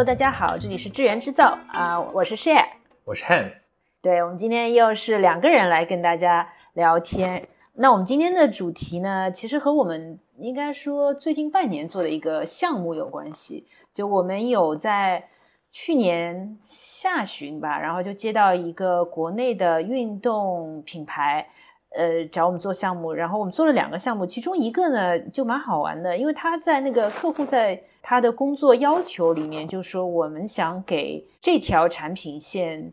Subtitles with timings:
[0.00, 2.64] Hello，大家好，这里是智源制造啊，我是 Share，
[3.04, 3.66] 我是 Hans。
[4.00, 7.46] 对，我们今天又是两个人来跟大家聊天。
[7.74, 13.66] 那我们今天的主题呢，其实和我们应该说最近半年做的一个项目有关系。
[13.92, 15.22] 就我们有在
[15.70, 21.46] 去年下旬吧，然后就接到一个国内的运动品牌，
[21.94, 23.12] 呃，找我们做项目。
[23.12, 32.92] 然后我们做了两个项目，其中一个呢就蛮好玩的，因为他在那个客户在他的工作要求里面就说，我们想给这条产品线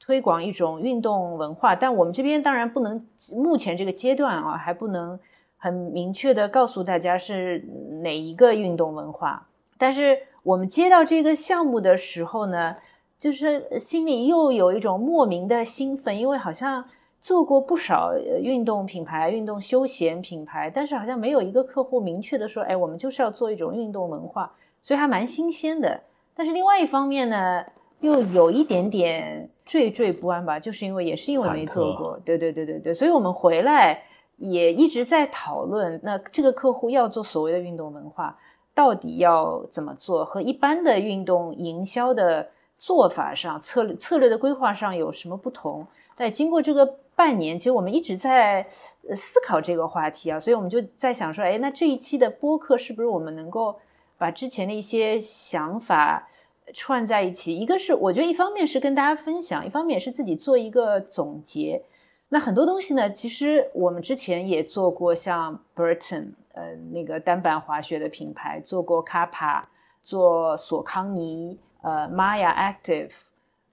[0.00, 5.18] 推广一种运动文化，但我们这边当然不能，目前这个阶段啊还不能
[5.56, 7.58] 很明确的告诉大家是
[8.02, 9.46] 哪一个运动文化，
[9.78, 10.18] 但是。
[10.44, 12.76] 我们接到这个项目的时候呢，
[13.18, 16.84] 就是心里又有一种莫名的兴奋，因为好像
[17.24, 25.98] 做过不少运动品牌、运动休闲品牌，但是好像没有一个客户明确的说，哎，我们就是要做一种运动文化，所以还蛮新鲜的。
[26.36, 27.64] 但是另外一方面呢，
[28.00, 34.02] 又有一点点惴惴不安吧，就是因为也是因为没做过，对对对对对，所以我们回来
[34.36, 38.38] 也一直在讨论，那这个客户要做所谓的运动文化。
[38.74, 40.26] 到底要怎么做？
[40.26, 45.86] 和一般的运动营销的做法上、策略策略的规划上有什么不同？
[46.16, 48.66] 在经过这个半年，其实我们一直在
[49.14, 53.78] 思考这个话题啊，所以我们就在想说，哎，那这一期的播客是不是我们能够
[54.18, 56.28] 把之前的一些想法
[56.72, 57.56] 串在一起？
[57.56, 61.82] 一个是我觉得一方面是跟大家分享，一方面也是自己做一个总结。
[62.28, 66.32] 那很多东西呢，其实我们之前也做过，像 Burton。
[66.56, 69.64] 呃，那个单板滑雪的品牌做过 Kappa，，
[70.04, 73.10] 做索康尼，呃，Maya Active，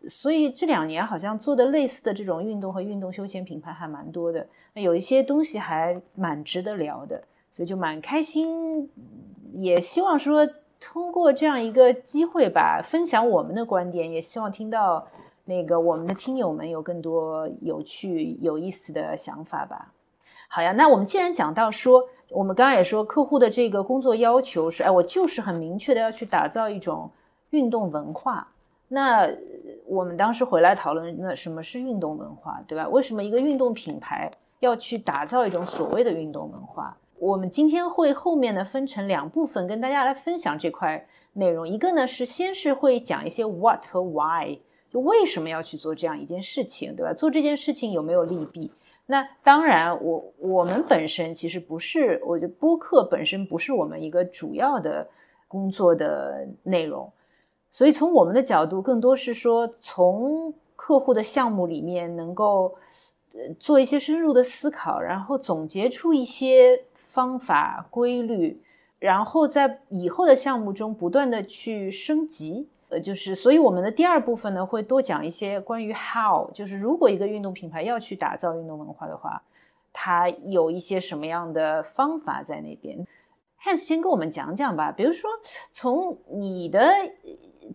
[0.10, 4.46] 所以这两年好像做的类似的这种运动和运动休闲品牌还蛮多的。
[4.74, 8.90] 有一些东西还蛮值得聊的，所以就蛮开心，
[9.54, 10.48] 也希望说
[10.80, 15.08] 通过这样一个机会吧，分享我们的观点，也希望听到
[15.46, 19.92] 那个我们的听友们有更多有趣有意思的想法吧。
[20.48, 22.08] 好呀，那我们既然讲到说。
[22.34, 27.12] 我们刚刚也说，客户的这个工作要求是，哎，我就是很明确的要去打造一种
[27.50, 28.48] 运动文化。
[28.94, 29.26] 那
[29.86, 32.90] 我们当时回来讨论，那什么是运动文化，对吧？
[32.90, 34.30] 为什么一个运动品牌
[34.60, 36.98] 要去打造一种所谓的运动文化？
[37.18, 41.66] 我们今天会后面呢分成两部分，跟大家来分享这块内容。
[41.66, 44.60] 一个呢是先是会讲一些 what 和 why，
[44.90, 47.14] 就为什么要去做这样一件事情，对吧？
[47.14, 48.70] 做这件事情有没有利弊？
[49.06, 55.08] 那当然，我我们本身其实不是，我觉得播客本身不是我们一个主要的
[55.48, 57.12] 工作的内容，
[57.72, 62.76] 所以从我们的角度，更多是说从客户的项目里面能够
[63.34, 68.62] 呃做一些深入的思考，然后总结出一些方法规律，
[69.00, 72.68] 然后在以后的项目中不断的去升级。
[72.90, 79.42] 呃，就是，所以我们的第二部分呢，会多讲一些关于 how，就是如果一个运动品牌要去打造运动文化的话，
[79.94, 83.08] 它有一些什么样的方法在那边。
[83.64, 85.30] Hans 先跟我们讲讲吧，比如说
[85.72, 86.86] 从你的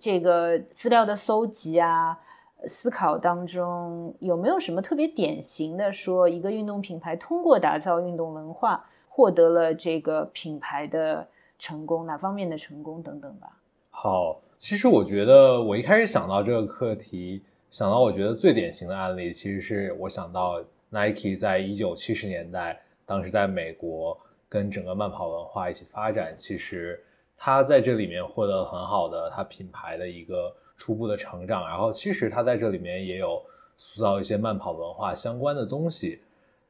[0.01, 2.19] 这个资料的搜集啊、
[2.67, 11.27] 思考当中，有没有什么特别典型的，说一个运动品牌通过打造运动文化获得了这个品牌的
[11.59, 13.59] 成功，哪方面的成功等等吧？
[13.91, 14.41] 好。
[14.59, 20.59] 其实我觉得，我一开始想到这个课题，想到我觉得最典型的案例，其实是我想到
[20.89, 24.19] Nike 在一九七十年代，当时在美国
[24.49, 26.99] 跟整个慢跑文化一起发展，其实
[27.37, 31.67] 他在这里面获得很好的他品牌的一个初步的成长。
[31.69, 33.43] 然后其实他在这里面也有
[33.77, 36.21] 塑造一些慢跑文化相关的东西。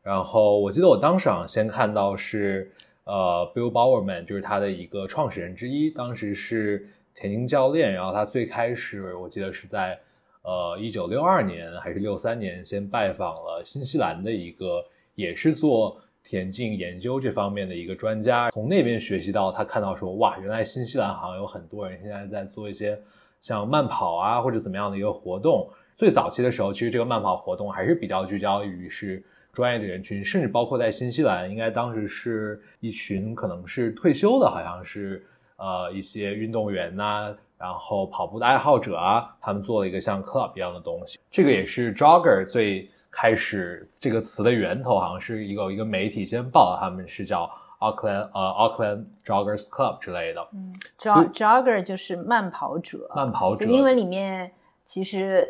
[0.02, 2.70] 然后我记得我当时先看到是
[3.04, 6.88] 呃 Bill Bowerman，就是他的一个创始人之一，当时是。
[7.18, 9.98] 田径教练，然后他最开始我记得是在，
[10.42, 14.84] 呃，一九六二年还是六三年，先拜访了新西兰的一个
[15.14, 15.98] 也是做
[16.28, 22.98] 田径研究这方面的一个专家，从那边学习到，他看到说，哇，原来新西兰好像有很多人现在在做一些
[23.40, 25.70] 像慢跑啊或者怎么样的一个活动。
[25.96, 35.24] 最早期的时候，其实这个慢跑活动还是比较聚焦于是专业的人群，甚至包括在新西兰，应该当时是一群可能是退休的，好像是。
[35.58, 41.18] 呃，一些运动员呐，然后跑步的爱好者啊，他们做了一个像 club 一样的东西。
[41.30, 42.86] 这个也是 jogger 最
[43.18, 50.46] 开始这个词的源头，好像是一个一个媒体先报了，他们是叫 Auckland 呃 Auckland Joggers Club 之类的。
[50.52, 53.64] 嗯，jog jogger 就是慢跑者，慢跑者。
[53.64, 54.52] 英文里面
[54.84, 55.48] 其实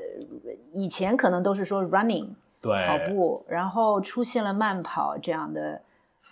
[0.73, 2.29] 以前可能都是说 running，
[2.61, 5.83] 对，跑步，然后出现了慢跑这样的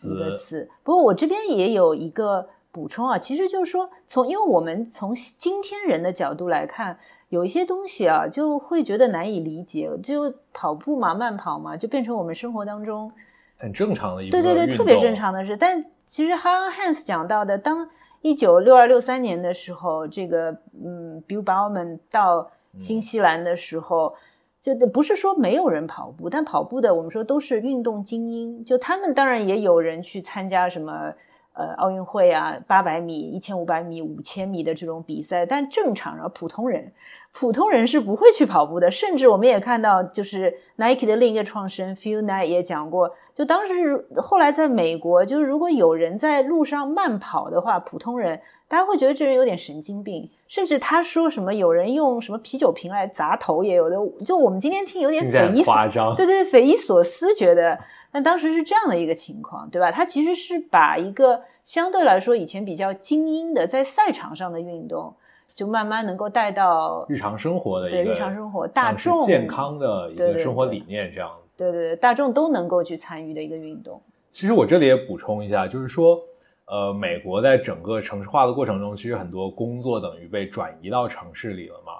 [0.05, 0.71] 一个词。
[0.85, 2.49] 不过我这边也有一个。
[2.75, 6.99] 补充啊，其实就是说，从因为我们从今天人的角度来看，
[7.29, 9.89] 有一些东西啊，就会觉得难以理解。
[10.03, 13.13] 就跑步嘛，慢跑嘛，就变成我们生活当中
[13.57, 15.57] 很正常的一对对对，特别正常的事。
[15.57, 17.89] 但其实哈 Hans 讲到的，当
[18.23, 20.51] 一九六二六三年的时候，这个
[20.85, 22.49] 嗯，Bill Bowman 到
[22.81, 24.17] 新西兰的时候，
[24.61, 31.13] 就不是说没有人跑步，但跑步的我们说都是运动精英，就他们当然也有人去参加什么。
[31.55, 36.93] 呃，奥运会啊，八百米、一千五百米、五千米的这种比赛，但正常然后普通人，
[37.33, 38.91] 普通人是不会去跑步的。
[38.91, 50.29] 甚至我们也看到，就是 Nike 的另一个创始人 Phil Knight 也讲过，就当时后来在美国，就是如果有人在路上慢跑的话，普通人大家会觉得这人有点神经病。
[50.49, 55.73] 甚至他说什么有人用什么啤酒瓶来砸头也有的，就我们今天听有点匪夷所
[56.17, 57.79] 对对匪夷所思，觉得。
[58.15, 59.91] 那当时是这样的一个情况，对吧？
[59.91, 65.13] 他其实是把一个相对来说以前比较精英的在赛场上的运动，
[65.53, 71.49] 就慢慢能够带到日常生活的对日常生活大众健康的一个生活理念这样子。
[71.57, 74.01] 对对对，大众都能够去参与的一个运动。
[74.31, 76.21] 其实我这里也补充一下，就是说，
[76.67, 81.95] 呃，美国在整个城市化的过程中，其实很多工作等于被转移到城市里了嘛。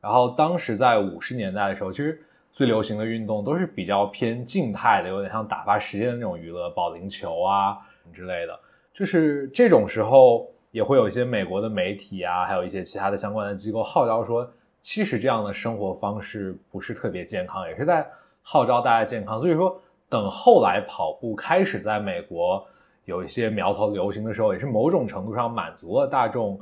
[0.00, 2.20] 然后当时在五十年代的时候，其实。
[2.60, 7.78] 最流行的运动都是比较偏静态的，有点像打发时间的那种娱乐，保龄球啊
[8.12, 8.60] 之类的。
[8.92, 14.46] 就是这种时候，也会有一些美国的媒体啊，还有一些其他的相关的机构号召说，
[14.78, 18.06] 其实这样的生活方式不是特别健康，也是在
[18.42, 19.40] 号召大家健康。
[19.40, 19.80] 所以说，
[20.10, 22.62] 等后来跑步开始在美国
[23.06, 26.60] 有一些苗头流行的时候，也是某种程度上满足了大众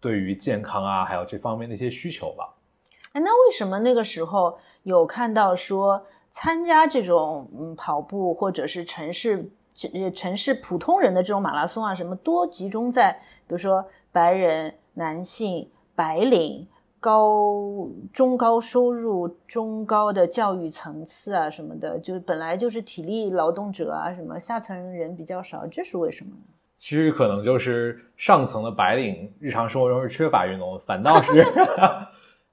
[0.00, 2.52] 对于健康啊，还有这方面的一些需求吧。
[3.12, 4.58] 哎，那为什么那个时候？
[4.86, 6.00] 有看到说
[6.30, 13.10] 参加这种嗯跑步或者是城市城城市普通人的这种马拉松啊，什么多集中在
[13.48, 16.68] 比如说白人男性白领
[17.00, 26.42] 高中高收入中高的教育层次啊什么的，就本来就是体力劳动者啊什么下层人比较少，这是为什么呢？
[26.76, 31.44] 其实可能就是上层的白领日常生活中是缺乏运动，反倒是。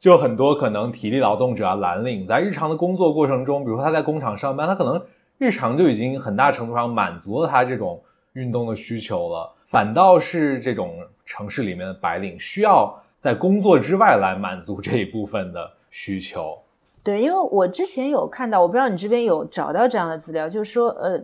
[0.04, 5.02] 就很多可能体力劳动者啊，蓝领在日常的工作过程中，比如说他在工厂上班，他可能
[5.38, 8.04] 日常就已经很大程度上满足了他这种
[8.34, 9.50] 运动的需求了。
[9.66, 16.58] 反倒是这种城市里面的白领，需要在工作之外来满足这一部分的需求。
[17.02, 21.18] 对，因为我之前有看到，我不知道你这边有找到这样的资料，就是说，呃，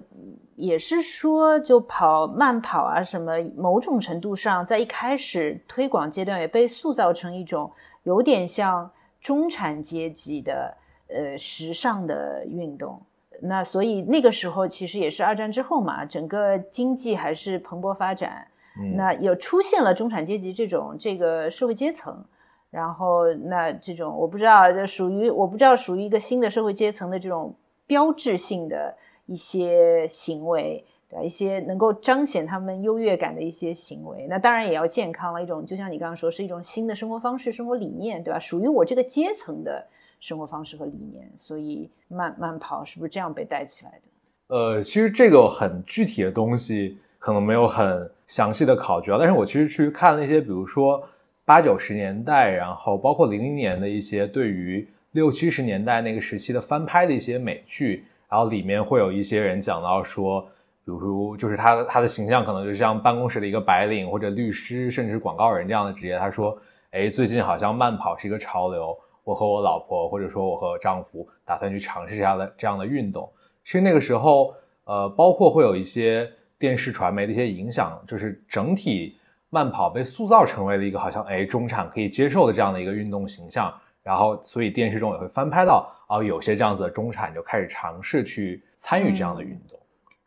[0.56, 7.70] 也是说，就跑慢跑啊什么，某种程度上在一开始推广阶段也被塑造成一种。
[8.10, 8.90] 有点像
[9.22, 10.76] 中产阶级的
[11.10, 13.00] 呃时尚的运动，
[13.44, 18.48] 那所以那个时候其实也是二战之后嘛，整个经济还是蓬勃发展，
[18.96, 22.26] 那有出现了中产阶级这种这个社会阶层，
[22.72, 27.54] 然后那这种我不知道这属于我不知道属于一个新的社会阶层的这种
[27.86, 28.98] 标志性的
[29.28, 30.84] 一些行为。
[31.10, 35.42] 对一些能够彰显他们优越感的一些行为，那当然也要健康了。
[35.42, 38.40] 一种就像你刚刚说，是一种新的生活方式、生活理念，对吧？
[38.40, 39.84] 属于我这个阶层的
[40.20, 41.28] 生活方式和理念。
[41.36, 44.56] 所以慢慢跑是不是这样被带起来的？
[44.56, 51.04] 呃，其实这个很具体的东西可能没有很详细的考究，但是我其实去看了一些，比如说
[51.44, 60.48] 八九十年代，然后包括零零年的一些对于六七十年代那个时期的翻拍的一些美剧，然后里面会有一些人讲到说。
[60.90, 66.18] 比如，就是他他的形象可能就像办公室的一个白领或者律师，甚至是广告人这样的职业。
[66.18, 66.58] 他说
[66.92, 73.32] ：“哎，最近好像慢跑是一个潮流，我和我老婆或者说我和丈夫打算去尝试一下的这样的运动。”
[73.64, 74.54] 其实那个时候，
[74.86, 76.28] 呃，包括会有一些
[76.58, 79.16] 电视传媒的一些影响，就是整体
[79.52, 83.74] 慢跑被塑造成为了一个好像哎中产可以接受的这样的一个运动形象。
[84.02, 89.79] 然后，所以电视中也会翻拍到啊，有些这样子的中产就开始尝试去参与这样的运动。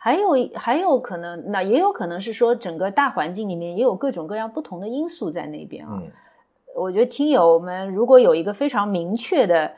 [0.04, 6.02] 还有还有可能，那也有可能是说，整个大环境里面也有各种各样不同的因素在那边啊。
[6.74, 9.72] 我觉得听友们如果有一个非常明确的，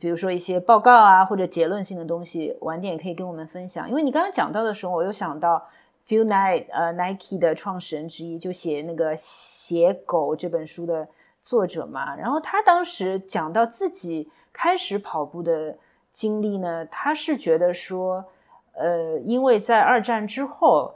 [0.00, 3.86] 比如说一些报告啊或者结论性的东西，晚点可以跟我们分享。
[3.90, 5.62] 因为你刚刚讲到的时候，我又想到
[6.08, 11.06] Phil Knight，呃，Nike 的创始人之一，就写那个《写狗》这本书的
[11.42, 12.16] 作者嘛。
[12.16, 15.76] 然后他当时讲到自己开始跑步的
[16.12, 18.24] 经历呢，他是觉得说。
[18.78, 20.94] 呃，因为在二战之后，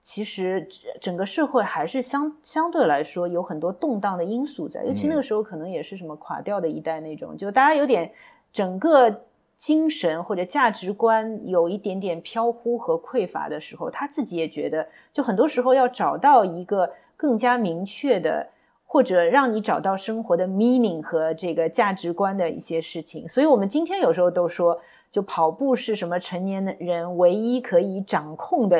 [0.00, 0.66] 其实
[1.00, 8.10] 整个社会还是相相对来说有很多动荡的因素在，尤其那个时候可能也是什么垮掉的一代那种，就大家有点
[8.52, 9.22] 整个
[9.56, 18.48] 精神或者价值观有一点点飘忽和匮乏的时候，他自己也觉得，就很多时候要找到一个更加明确的，
[18.86, 23.28] 或者让你找到生活的 meaning 和这个价值观的一些事情。
[23.28, 28.78] 所以，我们今天有时候都说，就跑步是什么成年人唯一可以掌控的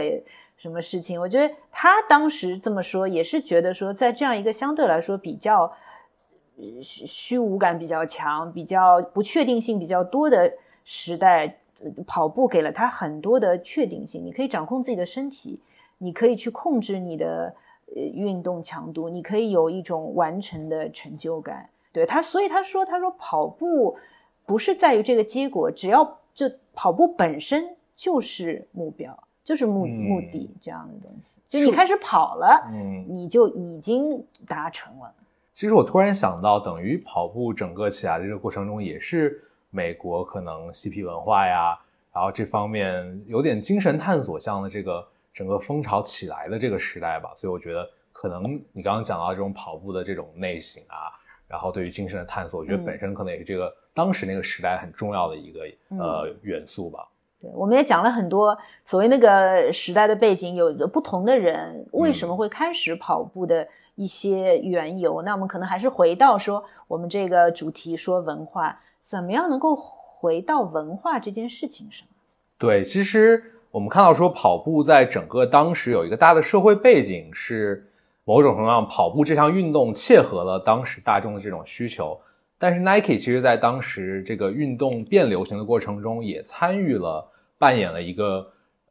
[0.56, 1.20] 什么事情。
[1.20, 5.72] 我觉得他当时这么说，也是觉得说，在这样一个相对来说比较
[6.82, 10.52] 虚虚无感比较强、比较不确定性比较多的
[10.84, 11.58] 时代，
[12.06, 14.24] 跑步给了他很多的确定性。
[14.24, 15.60] 你可以掌控自己的身体。
[16.02, 17.54] 你可以去控制你的
[17.94, 21.68] 呃运动强度，你可以有一种完成的成就感。
[21.92, 23.98] 对他，所以他说，他说跑步
[24.46, 31.40] 不是在于这个结果，只要就跑步本身就是目标，就是目目的这样的东西。
[31.46, 35.12] 就你开始跑了，嗯，你就已经达成了。
[35.52, 41.78] 其实我突然想到，等于跑步整个起来的这个过程中，也是美国可能嬉皮文化呀，
[42.12, 45.06] 然后这方面有点精神探索向的这个。
[45.32, 51.06] 整个风潮起来的这个时代吧，所以我觉得可能你刚刚讲到这种跑步的这种类型啊，
[51.50, 55.60] 然后对于精神的探索，我觉得本身可能也是这个当时那个时代很重要的一个
[55.98, 57.08] 呃元素吧。
[57.42, 63.66] 对，我们也讲了很多所谓那个时代的背景，有一个不同的人为什么会开始跑步的
[63.96, 65.20] 一些缘由。
[65.22, 72.06] 那我们可能还是回到说我们这个主题，说文化怎么样能够回到文化这件事情上。
[72.56, 73.56] 对，其实。
[73.72, 77.88] 我们看到说，跑步在整个当时有一个大的社会背景，是
[78.24, 82.20] 某种程度上，跑步这项运动切合了当时大众的这种需求。
[82.58, 87.26] 但是 Nike 其实在当时这个运动变流行的过程中，也参与了，
[87.58, 88.46] 扮演了一个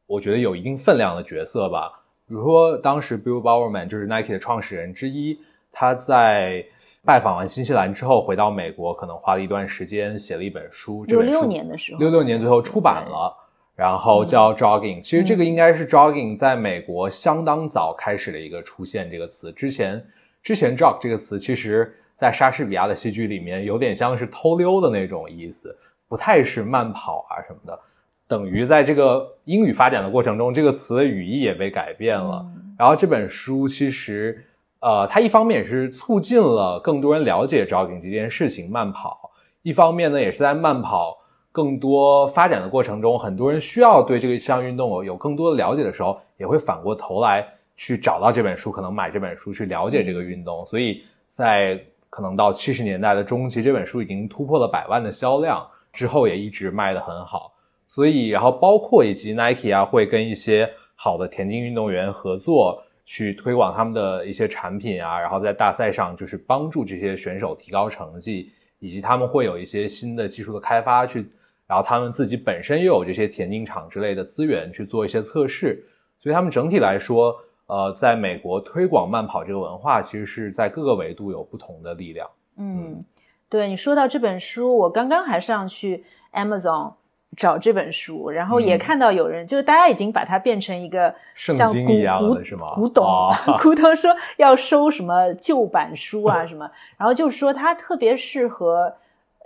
[0.07, 2.03] 我觉得有一定分量的角色吧。
[2.27, 5.39] 比如说，当时 Bill Bowerman 就是 Nike 的创始人之一，
[5.71, 6.65] 他在
[7.05, 11.05] 拜访完新西兰之后，回到美国，可能花了一段时间写了一本书。
[11.05, 13.35] 六六年的时候，六六年最后出版了。
[13.79, 19.53] 然后叫 jogging，其实这个应该是 jogging 在美国相当早开始的一个出现这个词。
[19.53, 20.05] 之前
[20.43, 25.73] 之前 jog 这个词，其实在莎士比亚的戏剧里面有点像是偷溜的那种意思，
[26.09, 27.79] 不太是慢跑啊什么的。
[28.27, 32.45] 等于在这个英语发展的过程中，这个词的语义也被改变了。
[32.77, 34.45] 然后这本书其实，
[34.81, 39.31] 呃，它一方面也是促进了更多人了解 jogging 这件事情，慢跑；
[39.61, 41.17] 一方面呢，也是在慢跑。
[41.51, 50.65] 更多发展的过程中，很多人需要对这个项运动有更多的了解的时候，也会反过头来去找到这本书，可能买这本书去了解这个运动。
[50.67, 51.79] 所以在
[52.09, 57.51] 可能到七十年代的中期，这本书已经突破了百万的销量，之后也一直卖得很好。
[57.87, 71.27] 所以，然后包括以及 Nike 啊，会跟一些好的田径运动员合作，去推广他们的一些产品啊，然后在大赛上就是帮助这些选手提高成绩，以及他们会有一些新的技术的开发去。
[71.69, 75.85] 然后他们自己本身又有这些田径场之类的资源去做一些测试，
[76.19, 77.35] 所以他们整体来说，
[77.67, 82.27] 呃，在美国推广慢跑这个文化，其实是在各个维度有不同的力量。
[82.57, 83.05] 嗯，
[83.47, 86.93] 对你说到这本书，我刚刚还上去 Amazon
[87.37, 92.73] 找这本书，然后也看到有人就是大家已经把它变成一个圣经一样的是吗？
[92.73, 93.05] 古董，
[93.61, 98.91] 古董说要收什么旧版书啊什么，然后就说它特别适合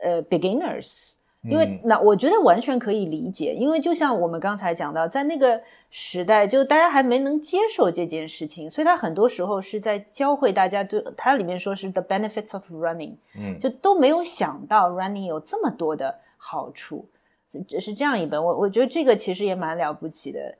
[0.01, 1.12] 呃 beginners。
[1.43, 17.09] 因为那我觉得完全可以理解，因为就像我们刚才讲到，在那个时代，就大家还没能接受这件事情，所以他很多时候是在教会大家，对它里面说是 the benefits of running，嗯，就都没有想到 running 有这么多的好处，
[17.67, 20.57] 这是这样一本，我我觉得这个其实也蛮了不起的。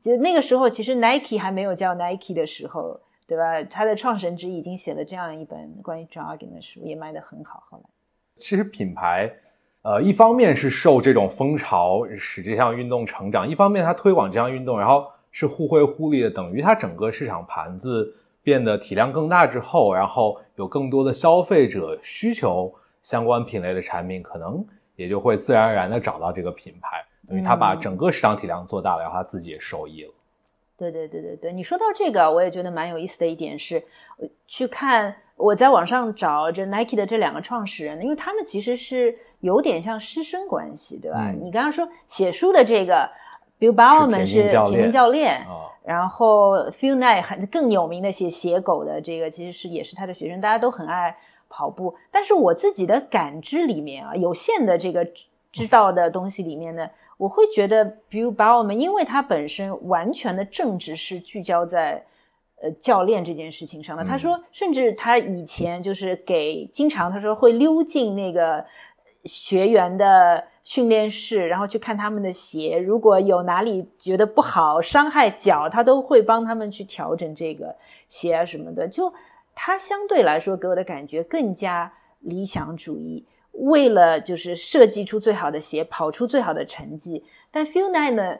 [0.00, 3.62] 就那个时候，其实 Nike 还没有叫 Nike 的时候，对吧？
[3.64, 7.64] 他的创始人之一已经写了这样一本关于 jogging 的书，也卖得很好。
[7.70, 7.84] 后来，
[8.36, 9.32] 其实品牌。
[9.82, 22.72] 呃，一方面是受这种风潮使这项运动成长，一方面它推广这项运动，然后是互惠互利的，等于它整个市场盘子变得体量更大之后，然后有更多的消费者需求
[23.02, 30.12] 相关品类的产品，可能也就会自然而然的找到这个品牌，等于它把整个市场体量做大了，然后它自己也受益了。
[30.78, 33.84] 对对对对对，你说到这个，我也觉得蛮有意思的一点是，
[34.46, 39.18] 去看我在网上找这 Nike 的这两个创始人，因为他们其实是。
[39.42, 41.32] 有点像师生关系，对吧？
[41.32, 43.10] 你刚刚说写书的这个
[43.58, 45.44] ，Bill Bowerman 是田径教练，
[45.84, 51.16] 然后 Phil Knight 很更有名的写写狗的这个，其实是也是他的学生，大家都很爱
[51.48, 51.92] 跑步。
[52.12, 55.04] 但是我自己的感知里面啊，有限的这个
[55.50, 62.00] 知道的东西里面呢，我会觉得 Bill Bowerman，因为他本身完全的政治是聚焦在
[62.62, 64.04] 呃教练这件事情上的。
[64.04, 68.64] 他说，甚至他以前就是给经常他说会溜进那个。
[69.24, 77.72] 学员的训练室，然后去看他们的鞋，如果有哪里觉得不好、伤害脚，他都会帮他们去调整这个
[78.08, 78.88] 鞋啊什么的。
[78.88, 79.14] 就
[79.54, 87.24] 他相对来说给我的感觉更加理想主义，为了就是设计出最好的鞋，跑出最好的成绩。
[87.52, 88.38] 但 Feel Nine 呢，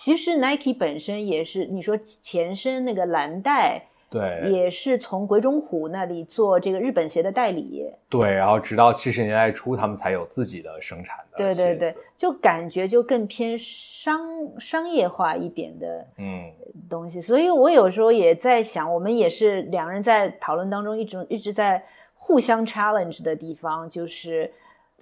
[0.00, 3.82] 其实 Nike 本身也是，你说前身那个蓝带。
[4.10, 7.84] 对，也是从鬼冢虎那里做这个日本鞋的代理。
[8.08, 11.36] 对，然后直到七十年代初，他们才有自己的生产的。
[11.36, 14.18] 对对对，就感觉就更偏商
[14.58, 16.50] 商业化一点的嗯
[16.88, 17.20] 东西。
[17.20, 24.50] 所以我有时候也在想，我们也是两人在讨论当中一直一直在互相 challenge 的地方，就是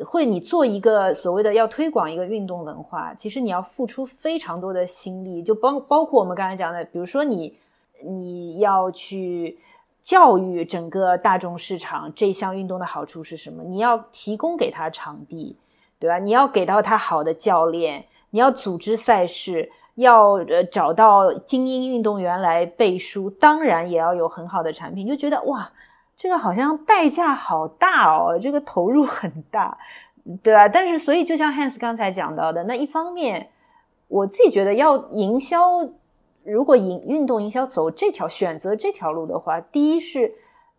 [0.05, 7.57] 会你做一个所谓的要推广一个运动文化，其实你要付出非常多的心力，就包包括我们刚才讲的，比如说你。
[8.05, 9.59] 你要去
[10.03, 13.65] 教育整个大众市场这项运动的好处是什么？
[13.65, 15.57] 你要提供给他场地，
[15.99, 16.19] 对吧？
[16.19, 25.07] 你要给到他好的教练，你要组织赛事，要呃找到精英运动员来背书，当然也要有很好的产品。
[25.07, 25.73] 就觉得哇，
[26.17, 29.77] 这个好像代价好大哦，这个投入很大，
[30.43, 30.69] 对吧？
[30.69, 33.51] 但是所以就像 Hans 刚才讲到的，那一方面
[34.09, 35.59] 我自己觉得要营销。
[36.49, 40.33] 如果营运动营销走这条选择这条路的话，第一是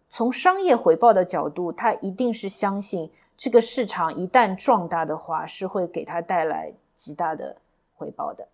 [0.07, 7.53] 从商业回报的角度，他一定是相信这个市场一旦壮大的话，是会给他带来极大的
[7.97, 8.47] 回报的。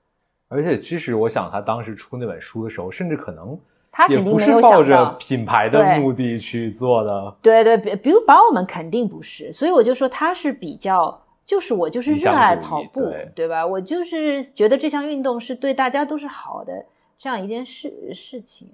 [0.47, 3.55] 而且，其实我想，他当时出那本书的时候，甚至可能
[3.95, 7.35] 他肯定没有抱着品牌的目的去做的。
[7.43, 13.01] 对对，比比如把我们肯定不是，所以我就说他是比较，就是我就是热爱跑步，
[13.35, 13.63] 对吧？
[13.65, 16.85] 我就是觉得这项运动是对大家都是好的。
[17.19, 18.67] 这样一件事事情，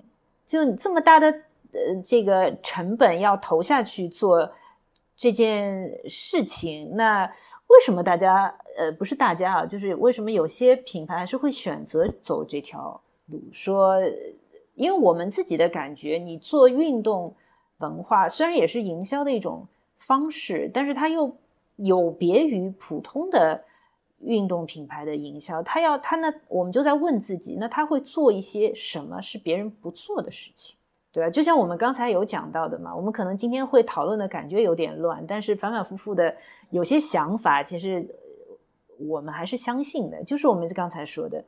[0.47, 4.49] 就你这么大的呃这个成本要投下去做
[5.15, 13.39] 这件事情，那为什么大家呃不是大家啊，就是为什么有些品牌还是会选择走这条路？
[13.51, 13.99] 说，
[14.79, 17.35] 因为我们自己的感觉，你做运动
[17.77, 19.67] 文化虽然也是营销的一种
[19.99, 21.35] 方式，但是它又
[21.75, 23.63] 有别于普通的。
[24.21, 30.75] 运动品牌的营销，他要他呢，我们就在问自己，那他会做一些什么是别人不做的事情，
[31.13, 31.29] 对吧？
[31.29, 36.35] 就像我们刚才有讲到的嘛，我们可能今天会讨论的感觉有点乱，但是反反复复的
[36.69, 38.05] 有些想法，其实
[39.07, 40.21] 我们还是相信的。
[40.25, 41.41] 就是我们刚才说的，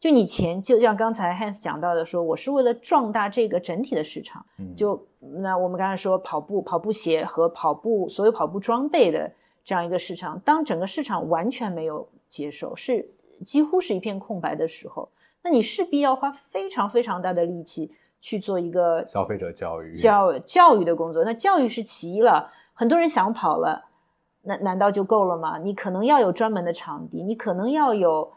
[0.00, 4.44] 就你前就像刚才 Hans 讲到的，说我是为了壮大这个整体的市场，
[4.76, 5.06] 就
[5.42, 9.30] 那我们刚才说跑步跑步鞋和跑步所有跑步装备的
[9.64, 12.08] 这样一个市场，当整个市场完全没有。
[12.30, 13.08] 接受是
[13.46, 15.08] 几乎是一片空白的时候，
[15.42, 21.24] 那你势必要花非常非常大的力气去做一个消费者教育教教育的工作。
[21.24, 23.82] 那教育是其一了，很多人想跑了，
[24.42, 25.56] 那难道就够了吗？
[25.56, 28.30] 你可能要有专门的场地，你可能要有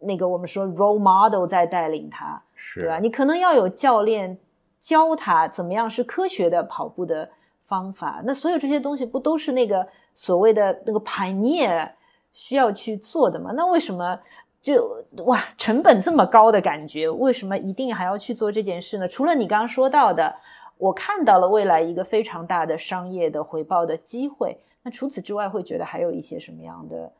[0.00, 2.98] 那个我们说 role model 在带领他，是对吧？
[2.98, 4.36] 你可能要有教练
[4.80, 7.30] 教他怎么样是科学的跑步的
[7.66, 8.20] 方法。
[8.24, 11.90] 那所有这些东西不都是那个所谓的那个 pioneer？
[12.32, 13.50] 需要去做的吗？
[13.56, 14.16] 那为什么
[14.62, 17.10] 就哇成本这么高的感觉？
[17.10, 19.08] 为什么一定还要去做这件事呢？
[19.08, 20.32] 除了你刚刚说到的，
[20.78, 24.56] 我看到了未来一个非常大的商业的回报的机会。
[24.84, 27.12] 那除此之外，会觉得还有一些什么样的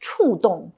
[0.00, 0.68] 触动？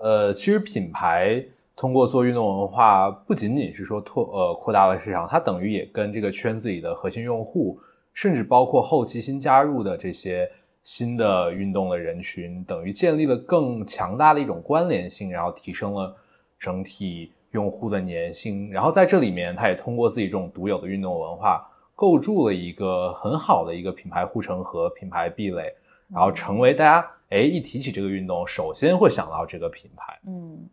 [0.00, 1.44] 呃，其实品牌
[1.76, 7.78] 通过做运动文化，不仅仅是说拓呃扩大了市场，它等于也跟这个圈子里的核心用户，
[8.12, 10.50] 甚至包括后期新加入的这些。
[10.82, 16.16] 新的运动的人群等于建立了更强大的一种关联性，然后提升了
[16.58, 18.72] 整体用户的粘性。
[18.72, 25.70] 然后在这里面，他也通过自己这种独有的运动文化，构筑了一个很好的一个品牌护城河、品牌壁垒，
[26.10, 30.20] 然后成为大家哎一提起这个运动，首先会想到这个品牌。
[30.26, 30.68] 嗯，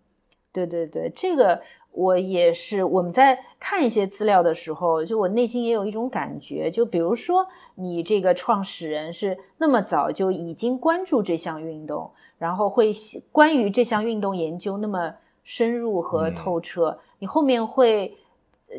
[0.52, 1.62] 对对对，这个。
[1.94, 7.44] 我也是，我们在看一些资料的时候，就我内心也有一种感觉，就比如说
[7.74, 12.92] 你这个创始人是那么早就已经关注这项运动，然后会
[13.32, 15.12] 关于这项运动研究那么
[15.44, 18.16] 深入和透彻，你后面会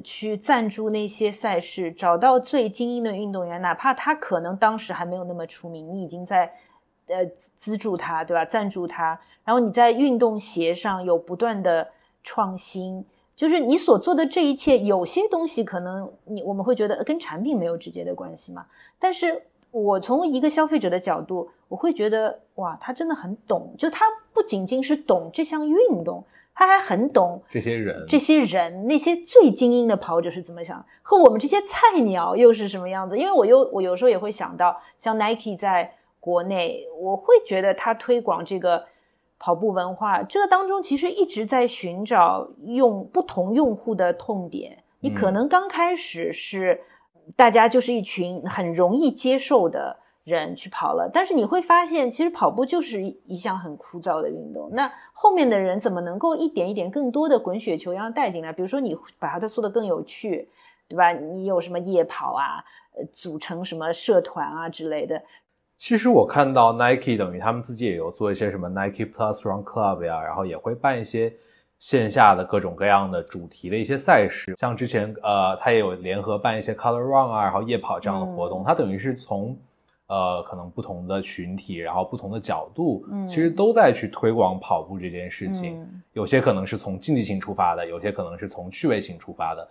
[0.05, 6.53] 去赞助那些赛事，找到最精英的运动员，哪怕他可能当时还没有那么出名，你已经在
[7.09, 7.25] 呃
[7.57, 8.45] 资助他，对吧？
[8.45, 11.89] 赞助他，然后你在运动鞋上有不断的。
[12.25, 13.03] 创新
[13.35, 18.67] 就是你所做的这一切，有些东西可能你我们会觉得跟产品没有直接的关系嘛。
[18.99, 26.23] 但是我从一个消费者的角度，我会觉得哇，他真的很懂，就他不仅仅是懂这项运动，
[26.55, 33.17] 他还很懂这些人，这些人那些最精英的跑者是怎么想，和我们这些菜鸟又是什么样子。
[33.17, 35.95] 因为我又我有时候也会想到，像 Nike 在
[36.29, 38.85] 国内，我会觉得他推广这个。
[39.41, 44.83] 跑步文化，这个当中其实一直在寻找用不同用户的痛点。
[44.99, 46.81] 你可能刚开始是
[47.37, 54.69] 大家就是一群很容易接受的人去跑了，但是你会发现，其实跑步就是一项很枯燥的运动。
[54.73, 58.53] 那后面的人怎么能够一点一点更多的滚雪球一样带进来？
[58.53, 60.49] 比如说你把它做的更有趣，
[60.89, 61.13] 对吧？
[61.13, 62.65] 你有什么夜跑啊，
[62.97, 65.23] 呃，组成什么社团啊之类的。
[65.79, 71.33] 其实我看到 Nike 等于他们自己也有做一些什么 Nike Plus Run Club 呀，然后也会办一些
[71.79, 78.65] 线下的各种各样的主题的一些赛事，像之前呃，他也有联合办一些 Color Run 啊，然后夜跑这样的活动。
[78.67, 79.57] 它等于是从
[80.09, 85.89] 呃可能不同的群体，然后不同的角度，其实都在去推广跑步这件事情。
[86.13, 89.69] 有些可能是从竞技性出发的，有些可能是从趣味性出发的。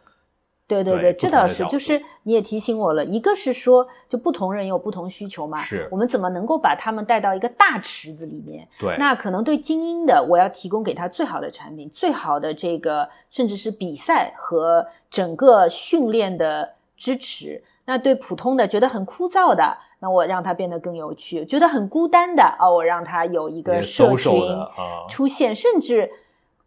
[0.67, 8.67] 对对对，这倒是，就是你也提醒我了，一个是说，就不同人有不同需求嘛，是我们怎么能够把他们带到一个大池子里面？
[8.77, 17.63] 对，那可能对精英的，我要提供给他最好的产品，最好的这个，甚至是比赛和整个训练的支持。
[17.86, 24.34] 那对普通的，觉得很枯燥的，那我让他变得更有趣；觉得很孤单的，哦，我让他有一个社群
[25.08, 26.12] 出现，甚至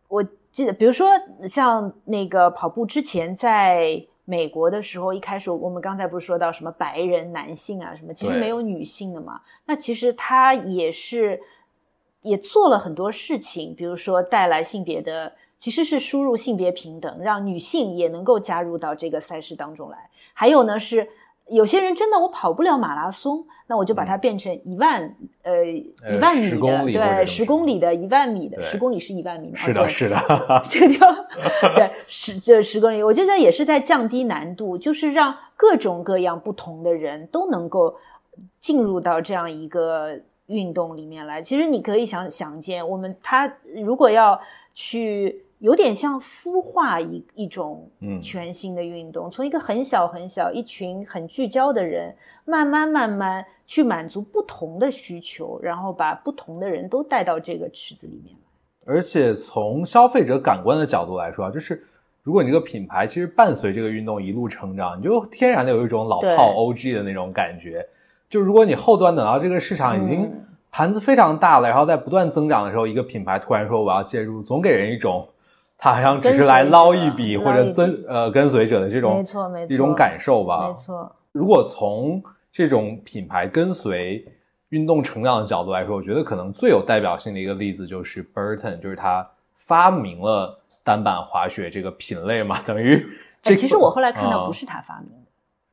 [0.08, 0.24] 我。
[0.52, 1.08] 记得，比如说
[1.46, 9.40] 像那个跑步之前，在美国的时候，一开始我们刚才不是说到什么白人男性啊，什么其实没有女性的嘛。
[9.66, 11.40] 那其实他也是
[12.22, 20.10] 也做了很多事情，比如说带来性别的，其实是输入性别平等，让女性也能够加入到这个赛事当中来。
[20.34, 21.08] 还有呢是。
[21.50, 26.50] 有些人真的我跑不了马拉松，那我就把它变成一万呃一万米
[26.92, 30.16] 的对十公里的一万米的十公里是一万米吗是的是的
[30.64, 31.14] 这个地方
[31.74, 37.96] 对十这十公里，我觉得也是在降低难度，就是让各种各样不同的人都能够
[38.60, 41.42] 进入到这样一个运动里面来。
[41.42, 43.52] 其实你可以想想见，我们他
[43.84, 44.40] 如果要
[44.72, 45.44] 去。
[45.60, 47.86] 有点像孵化一一种
[48.22, 58.34] 全新的运动，从一个很小很小一群很聚焦的人，慢慢慢慢去满足不同的需求，然后把不同的人都带到这个池子里面
[58.86, 61.84] 而且从消费者感官的角度来说啊，就是
[62.22, 67.86] 如果你这个品牌其实伴随这个运动一路成长，你就天然的有一种老炮 OG 的那种感觉。
[68.30, 70.32] 就如果你后端等到这个市场已经
[70.70, 75.28] 盘子非常大了，然后在不断增长的时候，一个品牌突然说我要介入，总给人一种。
[75.80, 80.68] 他好像只是来捞一笔或者跟呃跟随者的这种没错没错一种感受吧。
[80.68, 81.10] 没错。
[81.32, 84.24] 如果从这种品牌跟随
[84.68, 93.04] 运动成长的角度来说，我觉得可能最有代表性的一个例子就是 Burton，就是他发明了单板滑雪这个品类嘛， 等于。
[93.44, 95.30] 哎，其实我后来看到不是他发明的，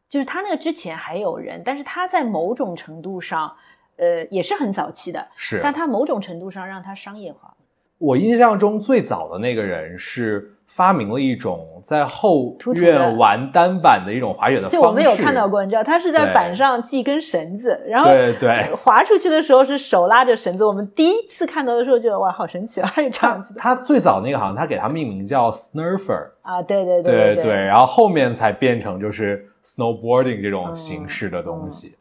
[0.08, 3.54] 就是他那个之前还有人，但是他在某种程度上，
[3.98, 7.54] 呃，也是很早期的，是，但他某种程度上让他商业化。
[7.98, 14.78] 我印象中最早的那个人是发明了一种在后院玩单板的一种滑雪的方式。
[14.78, 20.64] 就我们有看到过，你知道，他是在板上系一根绳子，然后对对，滑出去的时候是手拉着绳子。
[20.64, 22.88] 我们第一次看到的时候觉得哇，好神奇啊！
[22.88, 23.56] 还有这样子。
[23.58, 31.96] 他最早那个好像他给他命名叫 Snurfer 啊，对对对对对，然后后面才变成就是 Snowboarding 这种形式的东西。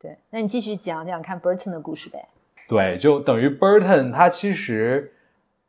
[0.00, 2.28] 对，那你继续讲讲看 Burton 的故事呗。
[2.68, 5.14] 对，就等于 Burton 他其实。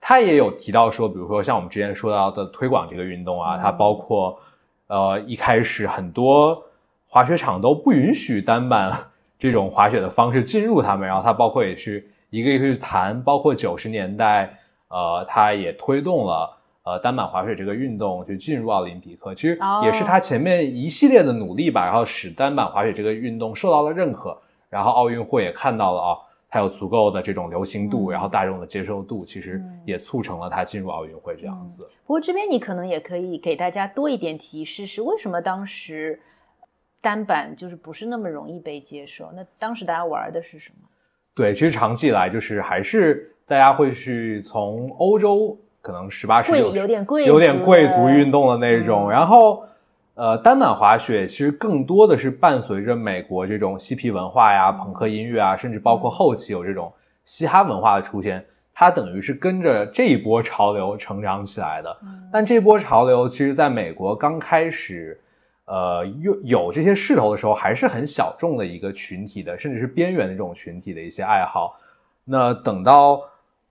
[0.05, 4.37] 他也有提到说，比如说像我们之前说到的推广这个运动啊，它包括，
[4.87, 6.61] 呃，一开始很多
[7.07, 8.91] 滑雪场都不允许单板
[9.39, 16.51] 这种滑雪的方式进入他们，然后它包括也是一个一个去谈，包括九十年代，呃，他也推动了
[16.83, 24.37] 呃单板滑雪这个运动去进入奥林匹克，其实也是他前面一系列的努力吧，然后使单板滑雪这个运动受到了认可，
[24.69, 26.17] 然后奥运会也看到了啊。
[26.53, 31.83] 还有足够的这种流行度，然后大众的接受度，其实也促成了它进入奥运会这样子。
[32.05, 36.21] 不过这边你可能也可以给大家多一点提示，是为什么当时
[37.01, 39.31] 单板就是不是那么容易被接受？
[39.35, 40.87] 那当时大家玩的是什么？
[41.33, 49.65] 对，其实长期以来就是还是大家会去从欧洲，可能十八十九有点贵有点贵族运动的那种，然后。
[50.15, 56.93] 呃，单板滑雪其实更多的是伴随着美国这种嬉皮文化呀、朋克音乐啊，甚至包括后期有这种
[57.25, 58.45] 嘻哈文化的出现，
[58.75, 61.97] 它等于是跟着这一波潮流成长起来的。
[62.31, 65.19] 但这波潮流其实在美国刚开始，
[65.65, 71.75] 呃，有有这些势头的时候，还是很小众的一个群体的，甚至是边缘的这种群体的一些爱好。
[72.23, 73.19] 那等到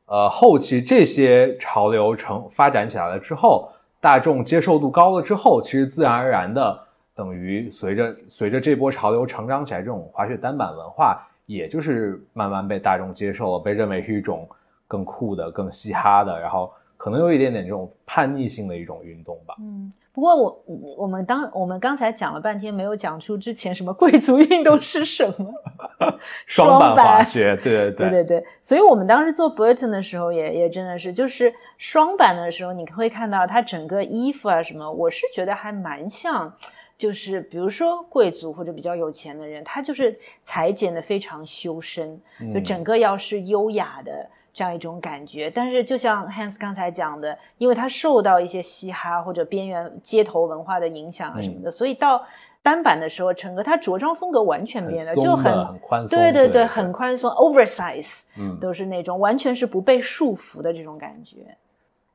[0.07, 3.71] 呃后期这些潮流成发展起来了之后。
[4.03, 6.77] 大众接受度高了之后，其实自然而然的，
[7.15, 14.49] 等于随着随着这波潮流成长起来，这种滑雪单板文化，也就是慢慢被大众接受了，被认为是一种
[14.89, 19.55] 更酷的、更嘻哈的，然后可能有一点点这种叛逆性的一种运动吧。
[19.61, 20.63] 嗯，不过我
[20.99, 25.55] 我们当我们刚才讲了半天，没有讲出之前什么贵族运动是什么。
[26.47, 28.45] 双板滑雪，对对对对对。
[28.61, 36.53] 所以我们当时做 Burton 的时候，也也真的是，就是双板的时候，你会看到它整个衣服啊什么，我是觉得还蛮像。
[36.99, 42.21] 就是比如说贵族或者比较有钱的人，他就是裁剪的非常修身，
[42.55, 45.51] 就整个要是优雅的这样一种感觉。
[45.51, 52.25] 但是就像 Hans 刚才讲的，因为他受到一些嘻哈或者边缘街头文化的影响啊什么的，所以到
[52.63, 61.39] 单板的时候，整个他着装风格完全变了，就很很宽松，对对对，很宽松，oversize，嗯，都是那种完全是不被束缚的这种感觉。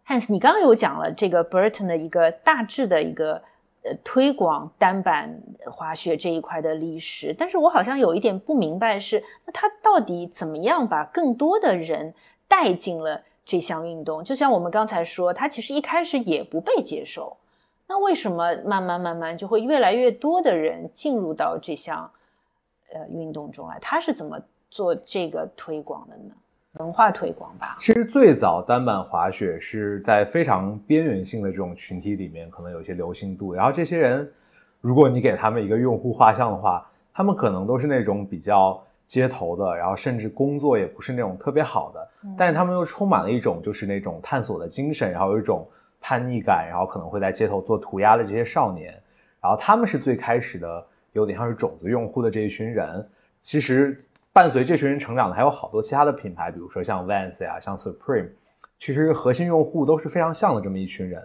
[0.07, 3.41] Hans，你刚刚有讲了这个 Burton 的一个大致的一个。
[4.03, 12.13] 推广单板滑雪这一块的历史，但是我好像有一点不明白，是那他到底怎么样把更多的人
[12.47, 14.23] 带进了这项运动？
[14.23, 17.37] 就像我们刚才说，他其实一开始也不被接受，
[17.87, 22.11] 那为什么慢慢慢慢就会越来越多的人进入到这项
[22.91, 23.77] 呃运动中来？
[23.79, 24.37] 他是怎么
[24.69, 26.35] 做这个推广的呢？
[26.79, 27.75] 文化推广吧。
[27.77, 33.53] 其实最早单板滑雪是在非常边缘性的这种群体里面，可能有些流行度。
[33.53, 34.29] 然后这些人，
[34.81, 45.67] 如果你给他们一个用户画像的话，他们可能都是那种比较街头的，然后甚至工作也不是那种特别好的，但是他们又充满了一种就是那种探索的精神，然后有一种
[45.99, 48.93] 叛逆感，然后可能会在街头做涂鸦的这些少年。
[49.41, 53.07] 然后他们是最开始的，有点像是种子用户的这一群人。
[53.41, 53.97] 其实。
[54.37, 58.29] 伴随这群人成长的还有好多其他的品牌，比如说像 Vans 呀，像 Supreme，
[58.77, 61.19] 其实核心用户都是非常像的这么一群人。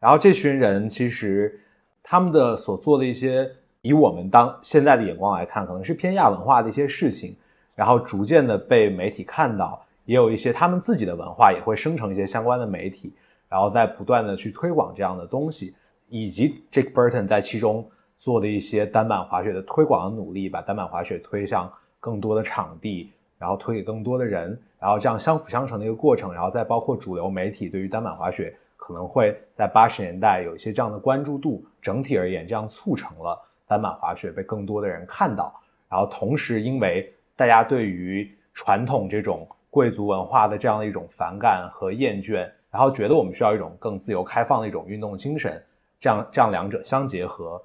[0.00, 1.60] 然后这群人其实
[2.02, 3.46] 他们的所做的一些，
[3.82, 7.36] 以我们当现在的眼光来看，可能是偏亚文化的一些事情，
[7.74, 13.12] 然后逐渐的被媒体看到，也有一些他们自己的文化也会生成一些相关的媒体，
[13.50, 15.74] 然后在不断的去推广这样的东西，
[16.08, 21.70] 以及 Jake Burton 在其中做的一些单板滑雪的推广的努力，把单板滑雪推向。
[22.00, 35.52] 更多的场地，然后推给更多的人，然后这样相辅相成的一个过程，然后再包括主流媒体对于单板滑雪可能会在八十年代有一些这样的关注度，整体而言，这样促成了单板滑雪被更多的人看到。
[35.88, 45.62] 然后同时，因为大家对于传统这种贵族文化的这样的一种反感和厌倦，然后觉得我们需要一种更自由开放的一种运动精神，
[46.00, 47.62] 这样这样两者相结合，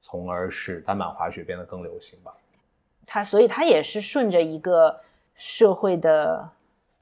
[0.00, 2.32] 从而使单板滑雪变得更流行吧。
[3.12, 5.00] 它所以它也是顺着一个
[5.34, 6.48] 社会的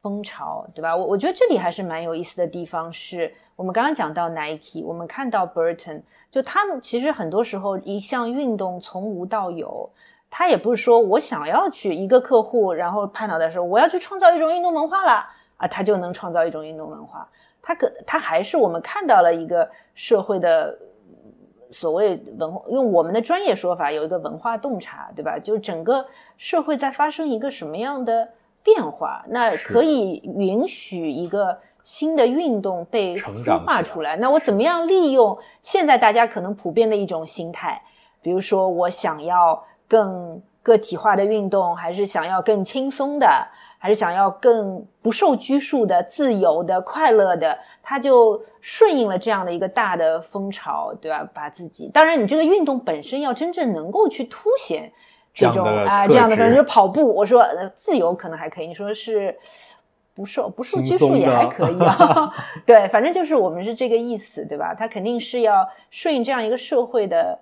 [0.00, 0.96] 风潮，对吧？
[0.96, 9.90] 我我觉得这里还是蛮有意思的地方，是我们刚刚讲到 Nike，我们看到 Burton，就他们其实很多时候一项运动从无到有，
[10.30, 15.26] 他也不是说我想要去一个客户，然后拍脑袋说我要去创造一种运动文化了
[15.58, 17.28] 啊，他就能创造一种运动文化，
[17.60, 20.78] 他可他还是我们看到了一个社会的。
[21.70, 25.38] 所谓文化，用我们的专业说法，有一个文化洞察，对吧？
[25.38, 28.28] 就整个社会在发生一个什么样的
[28.62, 34.16] 变化，那可以允许一个新的运动被孵化出来。
[34.16, 37.82] 那我怎么样利用现在大家可能普遍的一种心态？
[38.20, 43.46] 比如说，我想要更个体化的运动，还是想要更轻松的，
[43.78, 47.58] 还是想要更不受拘束的、自由的、快乐的？
[47.82, 51.26] 他就顺应了这样的一个大的风潮，对吧？
[51.32, 54.92] 把自己，当然你这个运动本身要真正能够去凸显
[55.32, 57.14] 这种啊这样的，可能就跑步。
[57.14, 59.34] 我说自由可能还可以，你说是
[60.12, 62.30] 不受不受拘束也还可以啊。
[62.66, 64.74] 对，反正就是我们是这个意思，对吧？
[64.74, 67.38] 他肯定是要顺应这样一个社会的。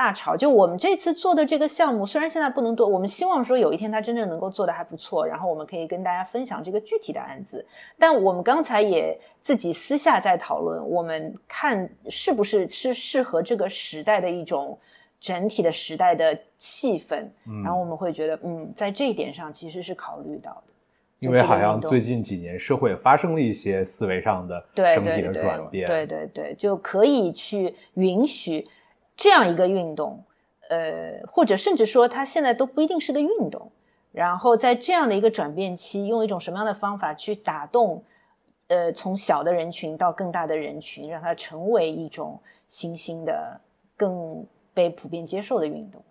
[0.00, 7.62] 大潮，就我们这次做的这个项目，虽然现在不能做，我们希望说有一天它真正能够做的还不错，然后我们可以跟大家分享这个具体的案子。
[7.98, 14.78] 但我们刚才也自己私下在讨论，我们看是不是是适合这个时代的一种
[15.20, 17.28] 整体的时代的气氛，
[17.62, 20.72] 然后我们会觉得，嗯，在这一点上其实是考虑到的，
[21.18, 28.66] 因为好像最近几年社会发生了一些思维上的整体的转变，对对对，就可以去允许。
[29.20, 30.24] 这样一个运动，
[30.70, 33.70] 呃，或者甚至说它现在都不一定是个运动。
[34.12, 38.02] 然后在这样的一个转变期，用一种什么样的方法去打动，
[38.68, 43.60] 呃，从小的人群到更大的人群，让它成为一种新兴的、
[43.94, 46.02] 更被普遍接受的运动。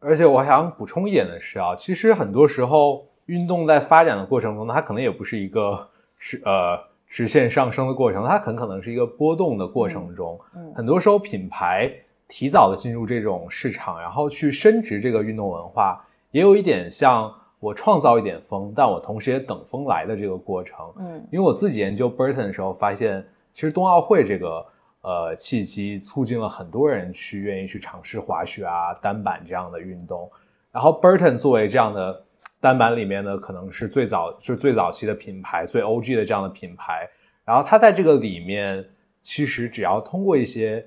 [0.00, 10.36] 而且我还想补充一点的是啊，其实很多时候运动在发展的过程中，它可能也不是一个是呃直线上升的过程，它很可能是一个波动的过程中。
[10.56, 11.88] 嗯，很多时候品牌。
[12.28, 20.76] 提早的进入这种市场，然后去升值这个运动文化，也有一点像我创造一点风，但我同时也等风来的这个过程。
[20.98, 24.66] 嗯因为我自己研究 Burton 的时候，发现其实冬奥会这个
[25.00, 30.30] 呃契机促进了很多人去愿意去尝试滑雪啊、单板这样的运动。
[30.70, 32.22] 然后 Burton 作为这样的
[32.60, 37.08] 单板里面呢，可能是最早就是最早期的品牌、最 OG 的这样的品牌。
[37.44, 38.84] 然后它在这个里面，
[39.22, 40.86] 其实只要通过一些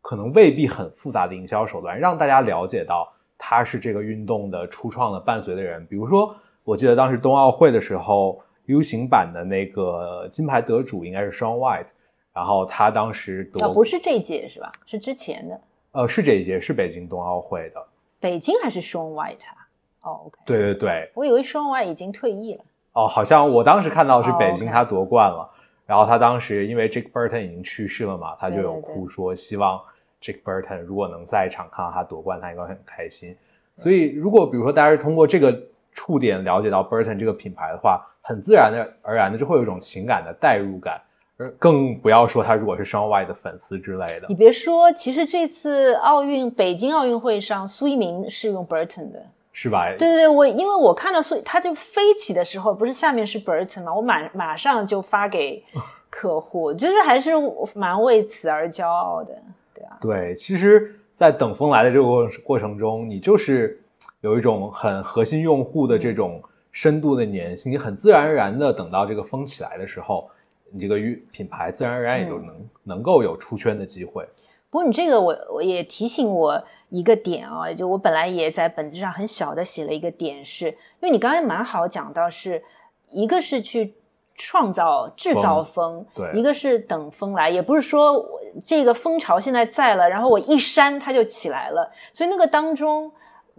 [0.00, 5.86] 可能未必很复杂的营销手段，让大家了解到他是这个运动的初创的伴随的人。
[5.86, 6.34] 比如说，
[6.64, 11.88] 我记得当时冬奥会的时候，U 型版的那个金牌得主应该是 Shaun White，
[12.32, 14.72] 然后他当时夺、啊，不是这一届是吧？
[14.86, 15.60] 是之前的
[15.92, 17.84] 呃是这一届是北京冬奥会的，
[18.20, 19.56] 北京还是 Shaun White 啊？
[20.02, 22.64] 哦对对对，我以为 Shaun White 已经退役了。
[22.92, 25.50] 哦，好像我当时看到是哦北京他夺冠了，
[25.90, 29.80] 然后他当时因为 Jake Burton 已经去世了嘛，他就有哭说希望
[30.22, 33.36] Jake Burton 如果能在场看到他夺冠，他应该会很开心。
[33.74, 41.00] 所以如果比如说大家是通过这个触点了解到 Burton 这个品牌的话，很自然的而然的就会有一种情感的代入感，
[41.36, 49.26] 而更不要说他如果是 Shaun White 的粉丝之类的你，别说，其实这次奥运北京奥运会上，苏一鸣是用 Burton 的。
[49.62, 49.90] 是吧？
[49.98, 55.62] 对对对，我因为我看到所以它就飞起的时候，不是下面是 Burton 嘛，我马马上就发给
[56.08, 57.32] 客户，就是还是
[57.74, 59.34] 蛮为此而骄傲的，
[59.74, 59.98] 对啊。
[60.00, 63.78] 对，其实，在等风来的这个过过程中，你就是
[64.22, 66.42] 有一种很核心用户的这种
[66.72, 70.30] 深度的粘性，你很自然而然的等到这个风起来的时候，
[70.72, 74.26] 你这个与品牌自然而然也就能、能够有出圈的机会。
[74.70, 82.62] 不过你这个我我也提醒我一个点啊，就我本来也在本子上很小的写了一个点是，因为你刚才蛮好讲到是
[83.10, 83.94] 一个是去
[84.34, 93.12] 创造制造风，对一个是等风来，也不是说我这个风潮现在在了，然后我一扇它就起来了，所以那个当中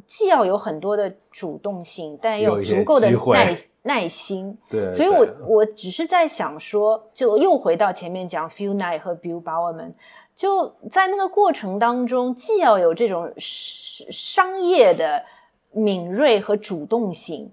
[0.05, 4.57] 既要有很多的主动性，但也有足够的耐耐心。
[4.69, 9.93] 对，所以我我只是在想说，就又回到前面讲 Phil Knight 和 Bill Bowerman，
[10.35, 15.23] 就在那个过程当中，既要有这种商业的
[15.71, 17.51] 敏锐和主动性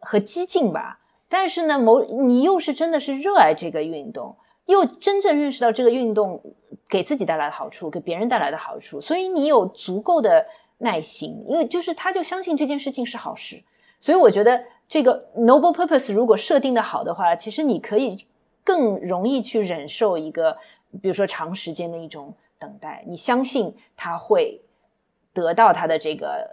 [0.00, 6.42] 和激进吧，但是呢，某你又是真的是热爱这个运动，又真正认识到这个运动
[6.88, 10.44] 给自己带来的好处，给别人带来的好处，所以你有足够的
[10.78, 13.62] 耐心，因为就是他就相信这件事情是好事，
[14.00, 18.26] 所以我觉得这个 noble purpose 如果设定的好的话，其实你可以
[18.64, 20.56] 更容易去忍受一个，
[21.02, 24.60] 比如说长时间的一种等待，你相信他会
[25.32, 26.48] 得到他的这个，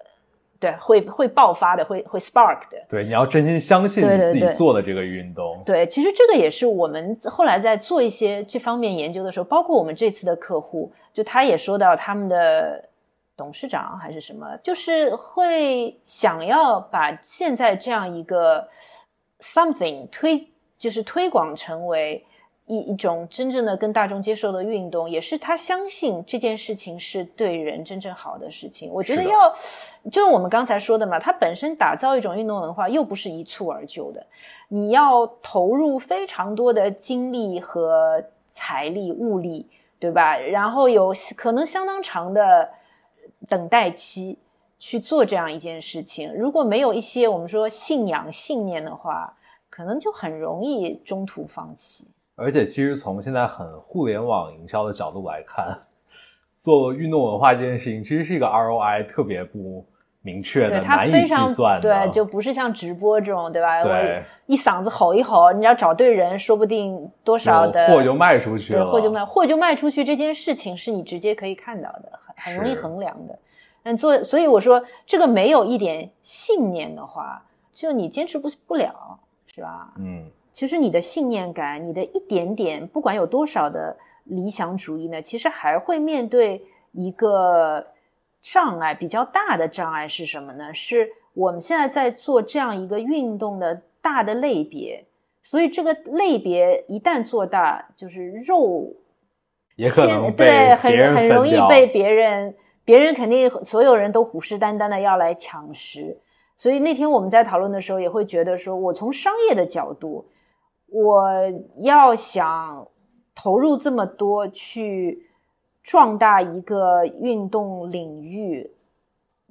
[0.60, 2.77] 对，会会爆发的，会会 spark 的。
[2.89, 5.62] 对，你要真心相信你自己做的这个运动。
[5.65, 12.88] 对，其实这个也是我们后来在做一些这方面研究的时候，包括我们这次的客户，就他也说到他们的
[13.36, 18.67] 董事长还是什么，就是会想要把现在这样一个
[19.39, 22.23] something 推，就是推广成为
[22.71, 28.89] 一一种真正的跟大众接受的运动，也是他相信这件事情是对人真正好的事情。
[28.93, 29.53] 我觉得要，
[30.10, 34.25] 就是我们刚才说的嘛，它本身打造一种运动文化，又不是一蹴而就的，
[34.69, 39.67] 你要投入非常多的精力和财力、物力，
[39.99, 40.38] 对吧？
[40.38, 42.69] 然后有可能相当长的
[43.49, 44.39] 等待期
[44.79, 46.34] 去做这样一件事情。
[46.34, 49.36] 如果没有一些我们说信仰、信念的话，
[49.69, 52.07] 可能就很容易中途放弃。
[52.41, 55.77] 而且，其实从现在很互联网营销的角度来看，
[56.58, 59.86] 做运动文化这件事情，其实是一个 ROI 特别不
[60.21, 61.82] 明确的、难以计它非常算的。
[61.82, 63.84] 对，就不是像直播这种，对吧？
[63.84, 73.38] 对我一嗓子吼一吼，你要找对人，说不定多少的货就卖出去对，了，货就卖，货就卖出去这件事情是你直接可以看到的，很很容易衡量的。
[73.84, 79.91] 但做，所以我说这个没有一点信念的话，就你坚持不不了，是吧？
[79.97, 86.62] 嗯，其实你的信念感，你的一点点，不管有多少的理想主义呢，其实还会面对
[86.92, 87.86] 一个
[88.42, 90.74] 障碍，比较大的障碍是什么呢？
[90.74, 95.06] 是我们现在在做这样一个运动的大的类别，
[95.41, 98.93] 所以这个类别一旦做大，就是肉
[99.78, 106.18] 也可能先对很很容易被别人，别人肯定所有人都虎视眈眈的要来抢食。
[106.58, 110.24] 所以那天我们在讨论的时候，也会觉得说，我从商业的角度，
[110.92, 111.32] 我
[111.78, 112.88] 要想
[113.34, 115.26] 投入这么多去
[115.82, 118.72] 壮大一个运动领域，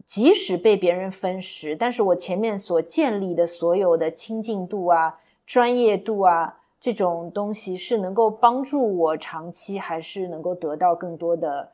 [0.04, 11.70] 即使被别人分食，但是我前面所建立的所有的亲近度啊、专业度啊这种东西，是能够帮助我长期还是能够得到更多的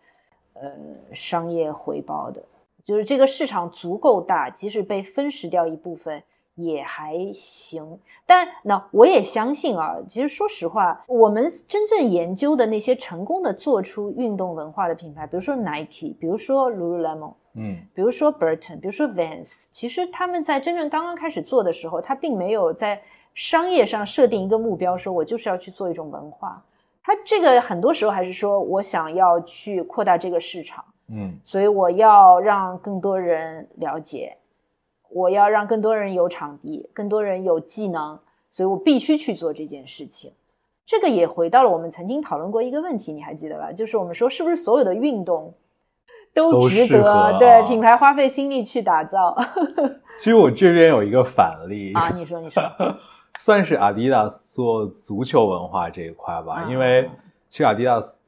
[0.55, 0.71] 呃
[1.13, 2.41] 商业回报的。
[2.85, 6.23] 就是这个市场足够大，即使被分食掉一部分，
[6.57, 7.99] 也还行。
[8.27, 23.01] 但那我也相信啊，其实说实话，我们真正研究的那些成功的做出运动文化的品牌，比如说 Nike，比如说 Lululemon，嗯，比如说 Burton，比如说 Vans，其实他们在真正刚刚开始做的时候，他并没有在
[23.35, 26.63] 商业上设定一个目标，说我就是要去做一种文化。
[27.03, 34.37] 他这个很多时候还是说我想要去扩大这个市场，嗯，所以我要让更多人了解，
[35.11, 38.19] 我要让更多人有场地，更多人有技能，
[38.51, 40.33] 所以我必须去做这件事情。
[40.85, 43.73] 这个也回到了我们曾经讨论过一个问题，你还记得吧？
[43.73, 45.53] 就是我们说是不是所有的运动
[46.33, 49.37] 都值得对品牌花费心力去打造？
[50.19, 52.63] 其实我这边有一个反例啊，你说你说。
[53.39, 57.07] 算是阿迪达斯做足球文化这一块吧，因为
[57.51, 58.19] 其实阿迪达斯，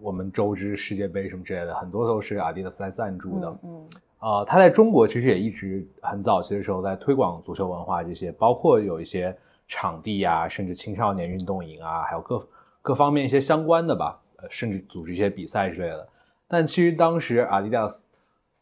[0.00, 3.58] 我们周知世界杯什么之类的，很多都是阿迪达斯来赞助的。
[3.62, 3.86] 嗯，
[4.18, 12.48] 啊，他在中国其实也一直很早期的时候在推广足球文化这些，包括有一些场地啊，甚至青少年运动营啊，还有各
[12.82, 16.08] 各方面一些相关的吧，呃，甚至组织一些比赛之类的。
[16.46, 18.06] 但其实当时阿迪达斯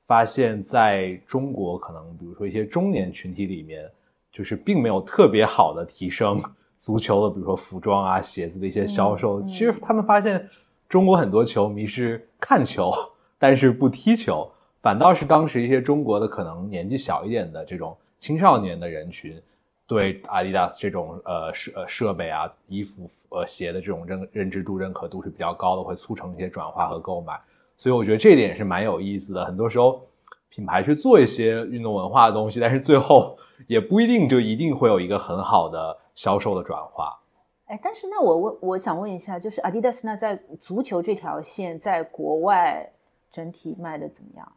[0.07, 3.91] 发现，在中国可能比如说一些中年群体里面。
[4.33, 6.39] 就是并没有特别好的提升
[6.77, 9.41] 足球的，比如说服装啊、鞋子的一些销售。
[9.41, 10.47] 其实他们发现，
[10.91, 12.91] 中国很多球迷是看球，
[13.41, 14.47] 但是不踢球，
[14.87, 19.37] 反倒是当时一些中国的可能年纪小一点的这种青少年的人群，
[19.85, 27.37] 对阿迪达斯这种呃设呃设备啊、衣服呃鞋的这种认认知度、认可度是比较高的，会促成一些转化和购买。
[27.77, 29.45] 所以我觉得这一点是蛮有意思的。
[29.45, 30.01] 很多时候，
[30.49, 33.37] 品牌去做一些运动文化的东西，但是最后。
[33.67, 37.19] 也不一定就一定会有一个很好的销售的转化，
[37.65, 42.93] 哎，但是那我问，我想问一下，就是 Adidas 那在足球这条线在国外
[43.31, 44.53] 整体卖的怎么样？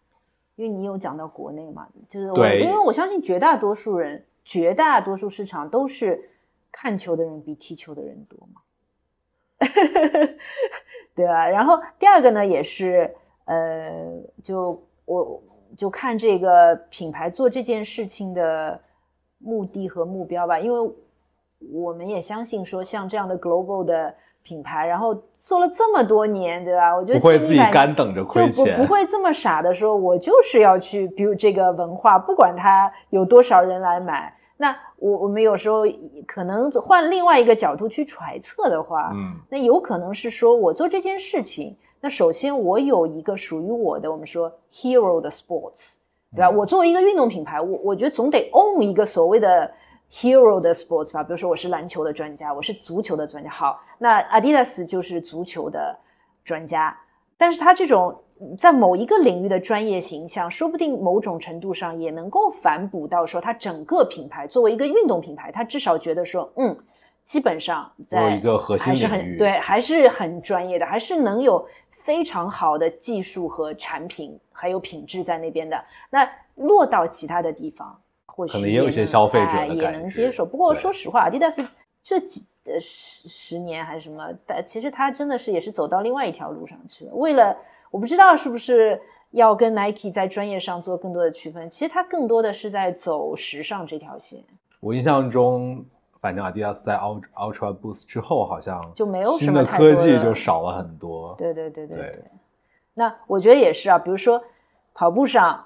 [0.59, 6.29] 因为你有讲到国内嘛，就是我，因为我相信绝大多数人，绝大多数市场都是
[6.69, 8.61] 看球的人比踢球的人多嘛，
[11.15, 11.47] 对吧？
[11.47, 15.41] 然后第二个呢，也是呃，就我
[15.77, 18.81] 就看这个品牌做这件事情的。
[19.41, 20.93] 目的和目标吧，因为
[21.71, 26.95] 我们也相信说，像这样的 global 的品牌，然后做了这么多年，对吧？
[26.95, 34.33] 我觉得不会自己干等着亏钱，不不会这么傻的说，我就是要去 build 这个文化，不管它有多少人来买。
[34.57, 35.83] 那我我们有时候
[36.27, 45.93] 可能换另外一个角度去揣测的话，嗯，那有可能是说我做这件事情，那首先我有一个属于我的，我们说 hero 的 sports。
[46.35, 46.49] 对吧？
[46.51, 49.67] 我作为一个运动品牌，我我觉得总得 own 一个所谓的
[50.11, 51.23] hero 的 sports 吧。
[51.23, 53.49] 比如说，我是篮球的专家，我是足球的专家。
[53.49, 55.97] 好，那 Adidas 就是足球的
[56.43, 56.97] 专家，
[57.37, 58.15] 但是他这种
[58.57, 66.77] 在某一个领域的专业形象，说不定某种程度上也能够反哺到说，他整个品牌作为一个运动品牌，他至少觉得说，嗯。
[67.25, 75.79] 基本上在一个核心领域，对，还是很专业的，还是能有非常好的技术和产品，还有品质在那边的。
[76.09, 77.95] 那落到其他的地方，
[78.39, 80.45] 或许可能也有一些消费者也能接受。
[80.45, 81.61] 不过说实话，阿迪达斯
[82.01, 87.13] 这几呃十十年还是什么，但其实他真的是也是走到另外一条路上去了。
[87.13, 87.53] 为了
[87.91, 88.97] 我不知道是不是
[89.31, 94.39] 要跟 Nike 在专业上做更多的区分，其实他更多的是在走时尚这条线。
[94.79, 95.85] 我印象中。
[96.21, 101.33] 反正阿迪达斯在 Ultra Ultra Boost 之后，好像就没有新的科技就少了很多。
[101.37, 102.25] 对对对对对。
[102.93, 104.43] 那我觉得也是啊，比如说
[104.93, 105.63] 跑步上，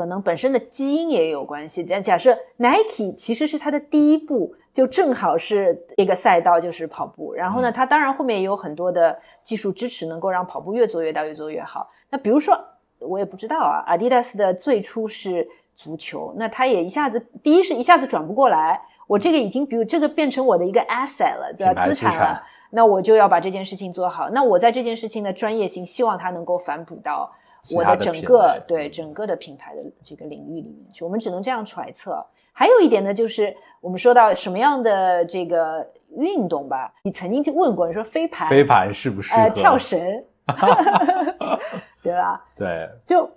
[0.00, 1.84] 可能本身的基因也有关系。
[1.84, 7.34] 但假设 Nike 其实是它的第一步，就正好是这个赛道就是跑步。
[7.34, 11.90] 然后呢，它当然后面也有很多的技术支持，能够让跑步越做越大，越做越好。
[12.08, 12.58] 那比如说，
[12.98, 15.46] 我也不知道啊，阿迪达斯的最初是
[15.76, 18.80] 足球，那它也一下子第一是一下子转不过来。
[19.06, 21.84] 我这个已经，比如这个变成我的一个 asset 了，对吧？
[21.84, 22.40] 资产了，
[22.70, 24.30] 那我就要把这件事情做好。
[24.30, 27.28] 那我在这件事情的专业性，希望它能够反哺到
[27.74, 31.04] 我的整个对整个的品牌的这个领域里面去。
[31.04, 32.24] 我们只能这样揣测。
[32.52, 35.86] 还有一点呢，就是我们说到什么样的这个
[36.16, 36.92] 运动吧？
[37.02, 39.34] 你曾经就问过，你说飞盘，飞盘是不是？
[39.34, 39.98] 呃，跳绳，
[42.02, 42.42] 对吧？
[42.56, 43.30] 对，就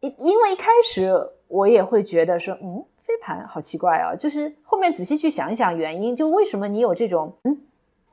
[0.00, 1.10] 因因为一开始
[1.48, 2.84] 我也会觉得说，嗯。
[3.02, 4.14] 飞盘好奇怪啊！
[4.14, 7.58] 就是后面仔细去想一想原因，就为什么你有这种嗯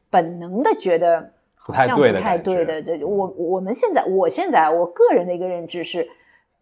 [0.09, 1.33] 本能的觉得
[1.67, 1.87] 不太
[2.37, 2.81] 对的？
[2.81, 6.07] 对，我我们现在我现在我个人的一个认知是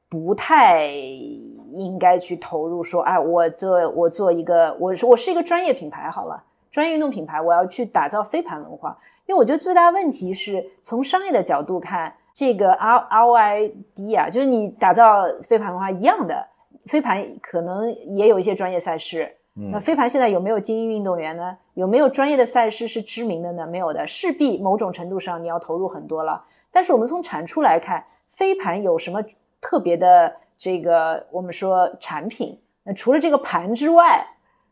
[0.09, 16.47] 不太应该去投入说，哎，我做我做一个，我我是一个专业品牌好了，专业运动品牌，我要去打造飞盘文化，因为我觉得最大问题是从商业的角度看，这个 R R O I D 啊，就是你打造飞盘文化一样的。
[16.85, 19.35] 飞盘可能也有一些专业赛事。
[19.57, 21.57] 那飞盘现在有没有精英运动员呢？
[21.75, 23.65] 有没有专业的赛事是知名的呢？
[23.65, 26.43] 没有的，势必某种程度上你要投入很多了。
[26.71, 29.23] 但是我们从产出来看，飞盘有什么
[29.61, 32.59] 特别的这个我们说产品？
[32.83, 34.27] 那除了这个盘之外，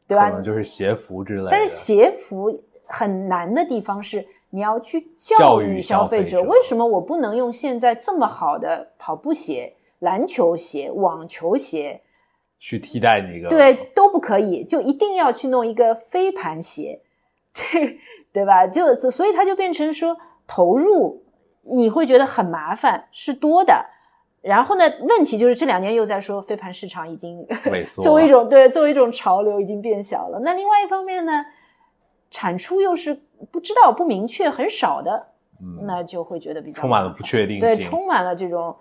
[0.06, 0.30] 对吧？
[0.30, 1.48] 可能就是鞋服之类的。
[1.50, 2.54] 但是鞋服
[2.86, 12.02] 很难的地方是，你要去教育消费者，为什么我不能用现在这么好的跑步鞋、篮球鞋、网球鞋？
[12.64, 17.02] 去替代那个对都不可以，就一定要去弄一个飞盘鞋，
[17.54, 17.64] 这
[18.32, 18.66] 对吧？
[18.66, 20.16] 就所以它就变成说
[20.48, 21.26] 投入
[21.64, 23.86] 你会觉得很麻烦是多的，
[24.42, 30.40] 然后呢，问题就是这两年又在说飞盘市场已经萎缩， 作为一种对作为一种潮流已经变小了。
[30.40, 31.46] 那另外一方面呢，
[32.32, 33.14] 产出又是
[33.52, 35.28] 不知道不明确很少的，
[35.86, 38.74] 那就会觉得比较充满了不确定性，对，充满了这种。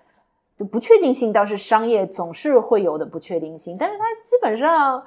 [0.65, 5.03] 不确定性倒是商业总是会有的不确定性，但是它基本上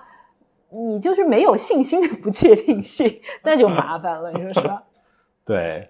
[0.69, 4.83] 你就是没有信心的不确定性， 那就麻烦了，你说是吧？
[5.45, 5.89] 对，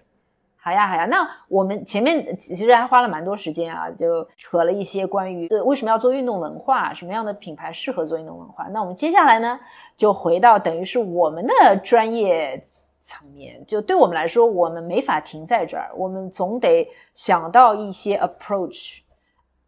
[0.56, 8.64] 好呀好呀，那我们前面其实还花了蛮多时间啊，就扯了一些关于为什么要做运动文化，什么样的品牌适合做运动文化。
[8.68, 9.58] 那我们接下来呢，
[9.96, 12.62] 就回到等于是我们的专业
[13.00, 18.98] 层面，就对我们来说，我们没法停在这儿，我们总得想到一些 approach。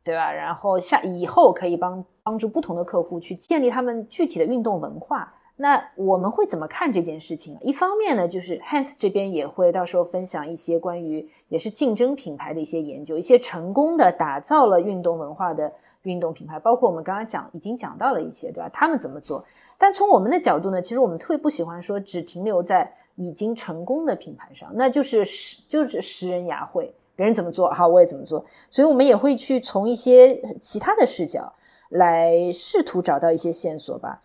[0.08, 0.32] 对吧？
[0.32, 5.34] 然后下以后可以帮帮助不同的客户去建立他们具体的运动文化。
[5.56, 7.58] 那我们会怎么看这件事情？
[7.60, 15.70] 一方面呢，就是 Hans 这边也会到时候分享一些关于也是竞争品牌的一些研究，一些成功的打造了运动文化的
[16.04, 18.70] 运动品牌，包括我们刚刚讲已经讲到了一些，对吧？
[18.72, 19.44] 他们怎么做？
[19.76, 26.94] 但从我们的角度呢，其实我们特别不喜欢说只停留在已经成功的品牌上，那就是食就是食人牙慧。
[27.18, 28.44] 别人怎么做，好，我也怎么做。
[28.70, 31.52] 所以，我们也会去从一些其他的视角
[31.88, 34.22] 来试图找到一些线索吧。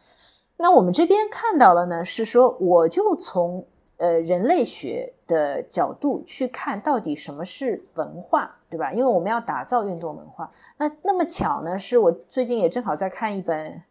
[0.57, 3.65] 那我们这边看到了呢，是说我就从
[3.97, 8.93] 呃人类学的角度去看到底什么是文化，对吧？
[8.93, 10.51] 因为我们要打造运动文化。
[10.77, 13.81] 那那么巧呢，是我最近也正好在看一本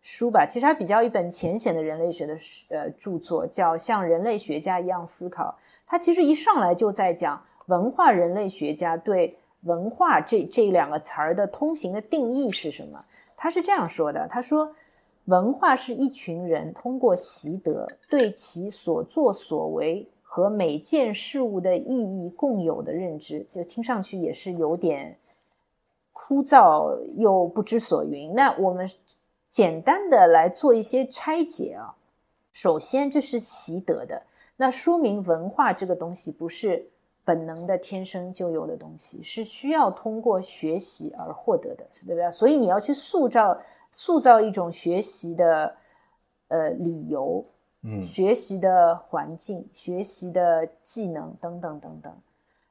[0.00, 2.36] 书吧，其实它比较一本浅显的人类学的
[2.68, 5.58] 呃著作，叫《像人类学家一样思考》。
[5.84, 7.42] 它其实一上来就在讲。
[7.66, 13.04] 文化人类学家对“文化”这这两个词儿的通行的定义是什么？
[13.36, 14.74] 他是这样说的：“他说，
[15.26, 25.18] 文化是一群人通过习得对其所作所为和每件事物的意义共有的认知。”就听上去也是有点
[26.12, 28.34] 枯燥又不知所云。
[28.34, 28.88] 那我们
[29.48, 31.94] 简单的来做一些拆解啊。
[32.52, 34.24] 首先，这是习得的，
[34.56, 36.88] 那说明文化这个东西不是。
[37.24, 42.30] 本能的、天生就有的东西是需要通过学习而获得的，对不对？
[42.30, 43.56] 所以你要去塑造、
[43.92, 45.76] 塑造一种学习的
[46.48, 47.44] 呃理由，
[47.82, 52.12] 嗯，学习的环境、学习的技能等等等等。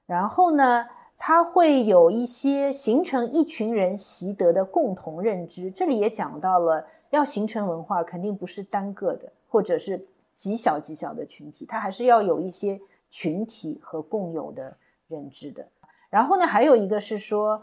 [0.06, 0.86] 然后呢，
[1.18, 5.72] 它会有一些形成一群人习得的共同认知。
[5.72, 12.82] 这里也讲到了，要形成文化，肯定不是单个的，或者是极小极小的群体，它还是要有一些。
[13.12, 14.76] 群体和共有的
[15.08, 15.68] 认知的，
[16.10, 17.62] 然后呢，还有一个是说，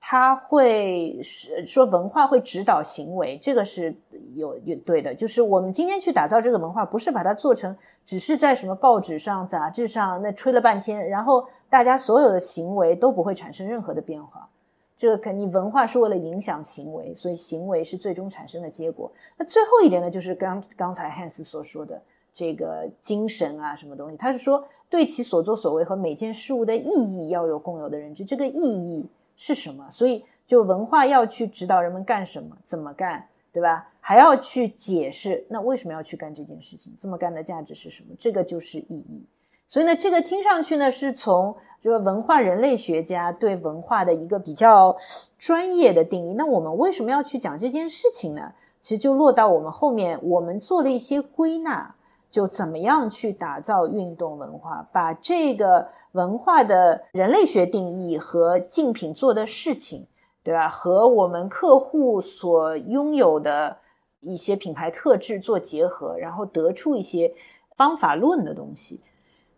[0.00, 3.94] 他会说文化会指导行为，这个是
[4.34, 7.76] 有有对的，就是我们今天去打造这个文化，不是把它做成
[8.06, 14.48] 只是在什么报纸上、杂志上那吹了半天，然后大家所有的行为都不会产生任何的变化。
[14.96, 19.12] 这个肯定文化是为了影响行为，所以行为是最终产生的结果。
[19.36, 22.00] 那最后一点呢，就是刚刚才汉斯所说的。
[22.36, 24.16] 这个精神啊，什么东西？
[24.18, 28.26] 他是说对其所作所为和每件事物的意义要有共有的认知。
[28.26, 29.88] 这个意义是什么？
[29.90, 33.88] 所以就文化要去指导人们干什么，怎么干，对吧？
[34.00, 38.14] 还要去解释那为什么要去干这件事情，这么干的价值是什么？
[38.18, 39.24] 这个就是意义。
[39.66, 44.94] 所以呢，这个听上去呢，是从这个文化人类学家对文化的一个比较
[45.38, 46.34] 专业的定义。
[46.34, 48.52] 那我们为什么要去讲这件事情呢？
[48.78, 51.94] 其实就落到我们后面，我们做了一些归纳。
[52.36, 60.06] 就怎么样去打造运动文化，把这个文化的人类学定义和竞品做的事情，
[60.44, 60.68] 对吧？
[60.68, 63.78] 和我们客户所拥有的
[64.20, 67.32] 一些品牌特质做结合，然后得出一些
[67.74, 69.00] 方法论的东西。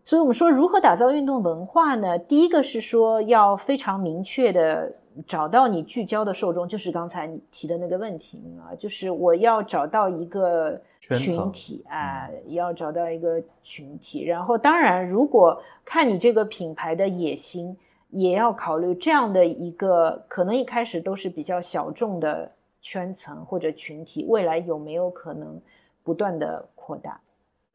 [0.05, 2.17] 所以，我们说如何打造运动文化呢？
[2.17, 4.93] 第一个是说要非常明确的。
[5.27, 14.25] 找到你聚焦的受众，就是刚才你提的那个问题啊，就是我要找到一个群体啊，要找到一个群体。
[14.25, 17.77] 然后，当然，如果看你这个品牌的野心，
[18.11, 25.61] 也要考虑这样的一个可能一开始都是比较小众的圈层或者群体，未来有没有可能
[26.03, 27.21] 不断的扩大？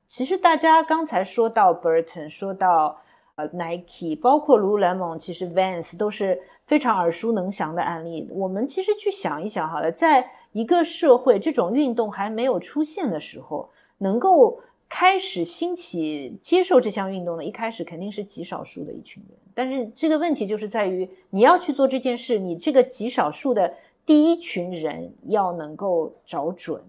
[0.08, 3.00] 其实大家刚才说到 Burton，说到
[3.36, 8.28] 呃 Nike，包括 Lululemon，其实 Vans 都是非常耳熟能详的案例。
[8.32, 19.38] 我们其实去想一想好了，在一个社会这种运动还没有出现的时候，能够开始兴起接受这项运动的，一开始肯定是极少数的一群人。
[19.54, 23.74] 但是这个问题就是在于，你要去做这件事，你这个极少数的
[24.06, 26.82] 第一群人要能够找准，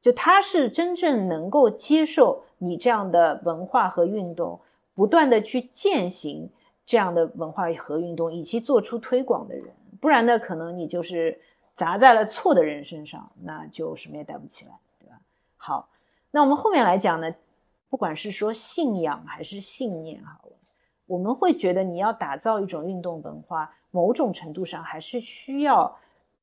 [0.00, 2.42] 就他是真正能够接受。
[2.62, 4.60] 你这样的文化和运动，
[4.94, 6.46] 不断的去践行
[6.84, 9.64] 这样的文化和运动，以及做出推广的人，
[9.98, 11.40] 不然呢，可能你就是
[11.80, 15.18] 砸在了错的人身上，那就什么也带不起来，对吧？
[15.56, 15.88] 好，
[16.30, 17.34] 那我们后面来讲呢，
[17.88, 20.52] 不管是说信仰还是信念，好了，
[21.06, 25.96] 我们会觉得你要打造一种运动文化，某种程度上还是需要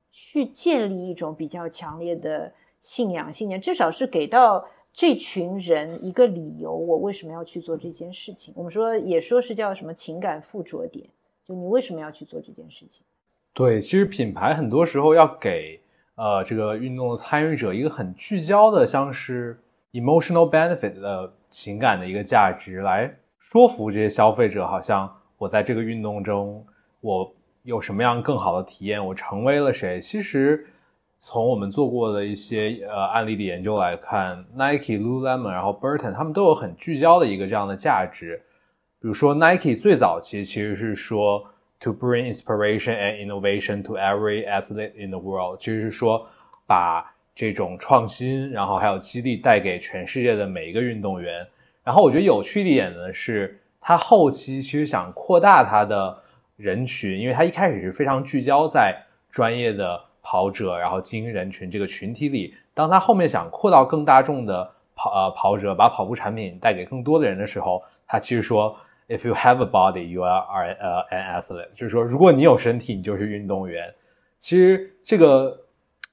[0.10, 4.68] 去建立一种比较强烈的信仰信念，至少是给到。
[5.00, 8.52] 这群人一个理由，我为什么要去做这件事情？
[8.58, 11.08] 我们说也说是叫什么情感附着点，
[11.46, 13.06] 就你为什么要去做这件事情？
[13.58, 15.82] 对，其实品牌很多时候要给
[16.14, 19.60] 呃这个运动的参与者一个很聚焦的，像是
[19.94, 26.64] emotional benefit 的情感的一个价值，来说服这些消费者，好像我在这个运动中
[27.02, 27.34] 我
[27.64, 30.00] 有什么样更好的体验，我成为了谁？
[30.00, 30.68] 其实。
[31.20, 38.42] 从我们做过的一些呃案例的研究来看，Nike、Lululemon，然后 Burton，他们都有很聚焦的一个这样的价值。
[39.02, 41.44] 比如说 Nike 最早期其实是说
[41.80, 46.28] to bring inspiration and innovation to every athlete in the world，就是说
[46.66, 51.48] 把这种创新，然后还有激励带给全世界的每一个运动员。
[51.84, 56.18] 然后我觉得有趣一点呢是，他后期其实想扩大他的
[56.56, 60.06] 人群，因为他一开始是非常聚焦在专业的。
[60.30, 68.76] 跑者，然后精英人群这个群体里，当他后面想扩到更大众的跑呃跑者，把跑步产品带给更多的人的时候，他其实说
[69.08, 73.94] ，If you have a body, you are a an athlete，就是说，如果你有身体，你就是运动员。
[74.40, 75.60] 其实这个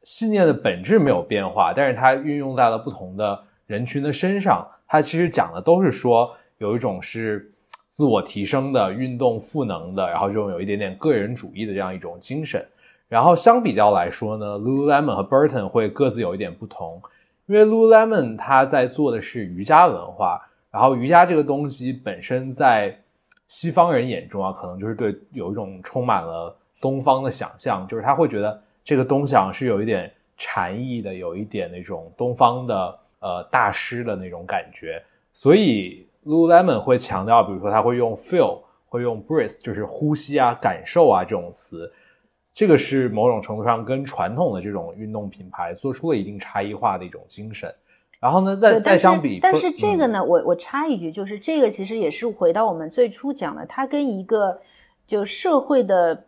[0.02, 4.66] 信念的本质没有变化，但是它运用在了不同的人群的身上。
[4.86, 7.52] 它其实讲的都是说，有一种是
[7.88, 12.64] 自我提升的运动赋能的，然后这种有一点点个人主义的这样一种精神。
[13.08, 17.00] 然后相比较来说呢，Lululemon 和 Burton 会各自有一点不同，
[17.46, 20.40] 因为 Lululemon 它在做的是瑜伽文化，
[20.74, 22.98] 然后瑜伽这个东西本身在
[23.46, 35.00] 西方人眼中啊，可能就是对有一种充满了东方的想象，就是他会觉得这个东西是有一点禅意的，有一点那种东方的呃大师的那种感觉，
[35.32, 38.58] 所以 Lululemon 会强调，比如说他会用 feel，
[38.88, 41.88] 会用 breathe，就是呼吸啊、感受啊这种词。
[42.52, 47.72] 这个是某种程度上跟传统的这种运动品牌做出了一定差异化的一种精神。
[48.24, 54.58] 然后呢，再再相比，但是这个呢，我我插一句，就是这个其实也是回到我们最初讲的，它跟一个
[55.06, 56.24] 就社会的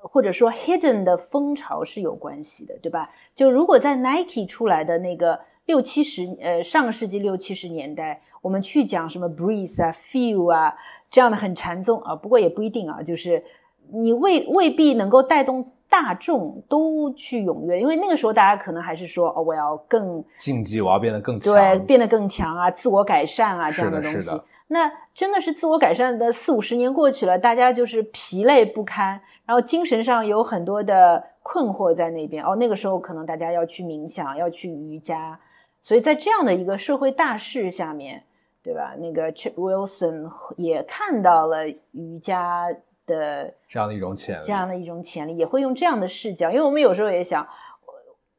[0.00, 3.08] 或者说 hidden 的风潮是有关系的，对吧？
[3.36, 10.74] 就如果在 Nike 出来的那个六七十呃上个世纪六七十年代，我们去讲什么 breeze 啊 feel 啊
[11.08, 13.44] 这样的很禅宗啊，不过也不一定啊，就是。
[13.90, 24.30] 你未未必能够带动大众都去踊跃，因为那个时候大家可能还是说哦，我要更竞技，我要变得更强，对，变得更强啊，自我改善啊这样的东西。
[24.66, 32.44] 那真的是自我改善的四五十年过去了，大家就是疲累不堪，然后精神上有很多的困惑在那边。
[32.44, 35.40] 哦，那个时候可能大家要去冥想，要去瑜伽，
[35.80, 38.22] 所以在这样的一个社会大势下面，
[38.62, 38.94] 对吧？
[38.98, 42.66] 那个 Chip Wilson 也看到了瑜伽。
[43.08, 47.44] 的这样的一种潜力，这样的一种潜力，也会用这样的视角，因为我们有时候也想，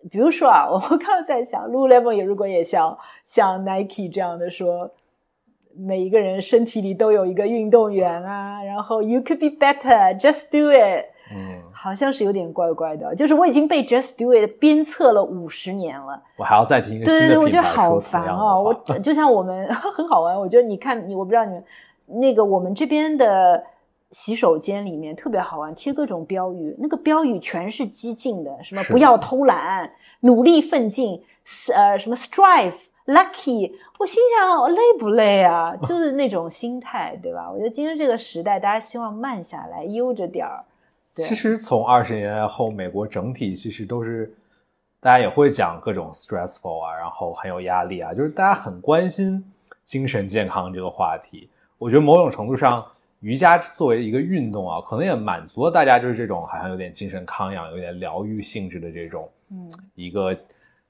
[0.09, 4.91] 比如说啊，我们刚刚在想，Lululemon 也如果也像像 Nike 这样的说，
[5.76, 21.63] 每一个人身体里都有一个运动员啊，然后 You could be better, just do it，嗯，好像是有点怪怪的，就是我已经被 Just do it 鞭策了五十年了，我还要再听一个新的对对对，我觉得好烦哦，我 就像我们 很好玩，我觉得你看你，我不知道你们
[22.07, 23.63] 那个我们这边的。
[24.12, 29.91] 洗手间里面特别好玩，贴各种标语，那个标语全是激进的，什么不要偷懒，
[30.22, 31.24] 努力奋进，
[31.76, 32.74] 呃，什么 strive
[33.05, 33.72] lucky。
[33.99, 35.76] 我心想，我累不累啊？
[35.84, 37.51] 就是那种心态，对吧？
[37.51, 40.64] 我觉得今天这个时代，大家希望慢下来，悠着点儿。
[41.14, 44.34] 其实从二十年后，美国整体其实都是，
[44.99, 49.43] 大家也会讲各种 stressful 啊，然后很有压力啊，就是大家很关心
[49.86, 51.47] 精神健康这个话题。
[51.78, 52.84] 我觉得某种程度上。
[53.22, 60.34] 瑜伽作为一个运动啊，可能也满足了大家就是这种好像有点精神康养、有点疗愈性质的这种，嗯，一个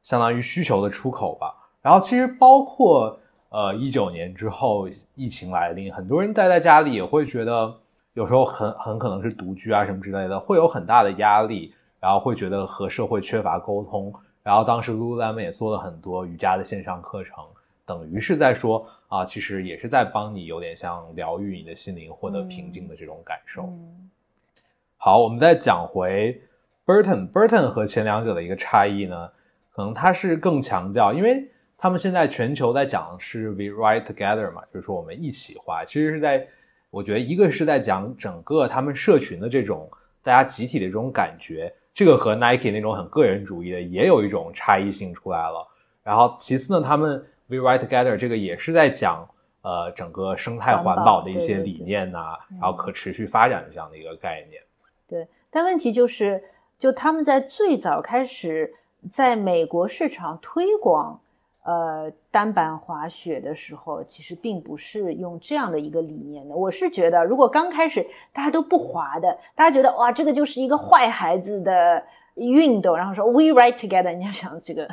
[0.03, 1.53] 相当于需求的出口吧。
[1.81, 3.19] 然后其实包括
[3.49, 7.73] 呃一九年之后疫情来临，很多人待在家里也会觉得
[8.13, 14.13] 有时候很很可能是独居啊什么之类的，会有很大的压力，然后会觉得和社会缺乏沟通。
[14.43, 17.35] 然后当时 Lululemon 也做了很多瑜伽的线上课程。
[17.89, 23.67] 等于是在说啊，其实也是在帮你，有点像疗愈你的心灵，获得平静的这种感受。
[24.95, 26.39] 好，我们再讲回
[26.85, 29.31] Burton，Burton 和前两者的一个差异呢，
[29.71, 35.83] 可能它是更强调，因为他们现在全球在讲是 We Ride Together 嘛，就是说我们一起画。
[35.83, 36.47] 其实是在，
[36.91, 39.89] 我觉得一个是在讲整个他们社群的这种
[40.21, 45.67] 大家集体的这种感觉，这个和 Nike 那种很个人主义的也有一种差异性出来了。
[46.03, 49.27] 然后其次呢，他们 We Ride Together 这个也是在讲，
[49.63, 54.61] 呃，整个生态环保的一些理念呐，然后可持续发展的这样的一个概念。
[55.07, 56.43] 对，但问题就是，
[56.77, 58.71] 就他们在最早开始
[59.11, 61.19] 在美国市场推广，
[61.63, 66.55] 呃，单板滑雪的时候，其实并不是用这样的一个理念的。
[66.55, 74.87] 我是觉得，如果刚开始大家都不滑的，大家觉得哇，这个就是一个坏孩子的运动，然后说 We Ride Together，你要想这个。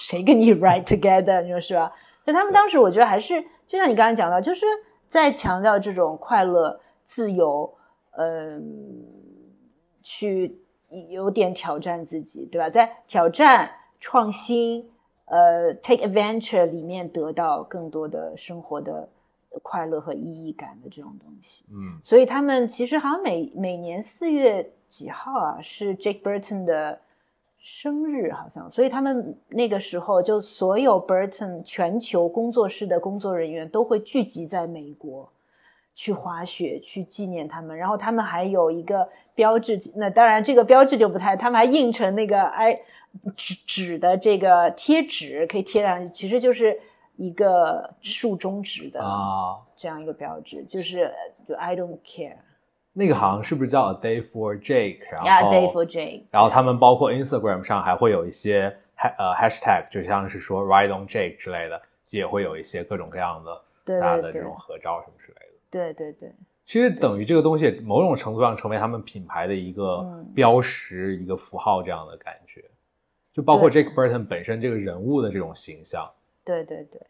[0.00, 1.42] 谁跟你 ride together？
[1.42, 1.92] 你说是吧？
[2.24, 4.66] 那他们当时我觉得还是就像你刚才讲到，就是
[5.06, 7.72] 在强调这种快乐、自由，
[8.12, 9.04] 嗯，
[10.02, 10.58] 去
[11.08, 12.68] 有点挑战自己，对吧？
[12.68, 14.90] 在挑战、创新、
[15.26, 19.08] 呃，take adventure 里面得到更多的生活的
[19.62, 21.64] 快乐和意义感的这种东西。
[21.70, 27.00] 嗯，所以他们其实好像每每年四月几号啊，是 Jake Burton 的。
[27.62, 35.30] 生日好像，所以他们那个时候就所有 Burton 全球工作室的工作人员都会聚集在美国
[35.94, 37.76] 去滑雪，去纪念他们。
[37.76, 42.80] 然后他们还有一个标志，那当然这个标志就不太，他们还印成那个哎
[43.36, 46.80] 纸纸的这个贴纸，可以贴上去，其实就是
[47.16, 51.12] 一个竖中指的啊这样一个标志，就是
[51.44, 52.36] 就 I don't care。
[52.92, 54.98] 那个好像是不是叫 A Day for Jake？
[55.12, 56.24] 然后 A Day for Jake。
[56.30, 58.76] 然后他们包括 Instagram 上还会有一些
[59.16, 61.80] 呃 Hashtag，就像是说 Ride on Jake 之类的，
[62.10, 65.52] 也会有一些各种各样的大家的这种合照什么之类的。
[65.70, 66.34] 对对对。
[66.64, 72.64] 其实等于这个东西某种程度上成为他们品牌的一个标识、一个符号这样的感觉。
[73.32, 76.10] 就包括 Jake Burton 本身这个人物的这种形象。
[76.44, 77.00] 对对对。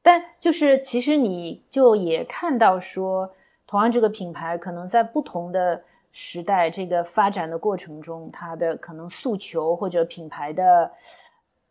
[0.00, 3.34] 但就是其实你就也看到说。
[3.66, 10.90] 同样，这个品牌可能在不同的时代这个发展的过程中，它的可能诉求或者品牌的，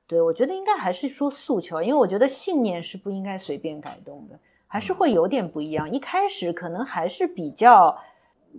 [0.07, 4.37] 对我觉得应该还是说诉求，因为我觉得信念是不应该随便改动的，
[4.67, 5.89] 还是会有点不一样。
[5.89, 7.97] 一开始可能还是比较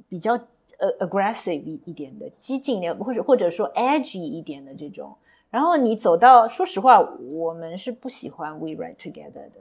[0.08, 0.32] 比较
[0.78, 5.14] 呃 aggressive 一一点的，激进点，或者或者说 edgy 一点的这种。
[5.50, 9.60] 然后你走到，说实话，我们是不喜欢 We Write Together 的。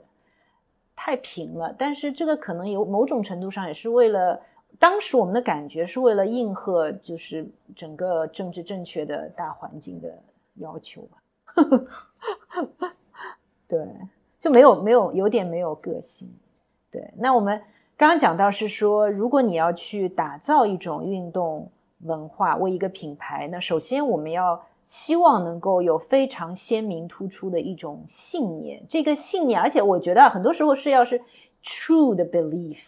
[0.96, 4.40] 太平了，但是这个可能有某种程度上也是为了
[4.78, 10.18] 当时我们的感觉是为了应和就是整个政治正确的大环境的
[10.54, 11.18] 要求吧。
[13.68, 13.86] 对，
[14.38, 16.28] 就没有没有有点没有个性。
[16.90, 17.60] 对，那我们
[17.96, 21.70] 刚刚讲到是说，如果你要去打造一种运动
[22.00, 24.64] 文化，为一个品牌，那首先我们要。
[24.86, 31.20] 希望能够有非常鲜明突出的一种信念，这个信念，而且我觉得很多时候是要是
[31.62, 32.78] true 的 belief，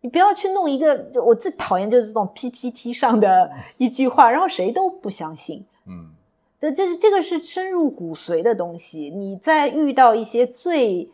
[0.00, 5.64] 你不要去弄一个，我最讨厌就是这种 PPT 上的一句话，然后谁都不相信。
[5.86, 6.10] 嗯，
[6.58, 9.10] 这这是这个是深入骨髓的东西。
[9.10, 11.10] 你在遇到一些最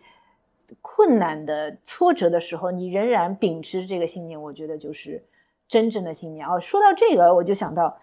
[0.81, 5.23] 困难的挫折的时候，你仍然秉持这个信念，我觉得就是
[5.67, 6.47] 真正的信念。
[6.47, 7.99] 哦，说到这个，我就想到，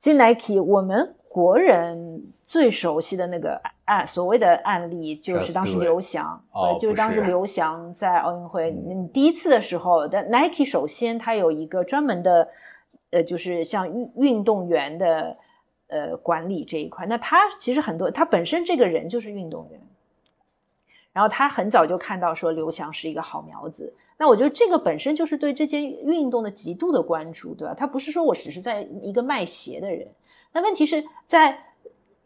[0.00, 1.14] Nike 我们。
[1.28, 12.48] 国人最熟悉的那个案，所谓的案例就是当时刘翔，呃，就是当时刘翔在奥运会你第一次的时候，但 Nike 首先它有一个专门的，
[13.10, 15.36] 呃，就是像运运动员的
[15.88, 17.04] 呃管理这一块。
[17.04, 19.78] 那他其实很多，他本身这个人就是运动员，
[21.16, 23.90] 然后他很早就看到说刘翔是一个好苗子。
[24.18, 27.72] 那我觉得这个本身就是对这件运动的极度的关注，对吧？
[27.72, 30.06] 他不是说我只是在一个卖鞋的人。
[30.52, 31.58] 那问题是在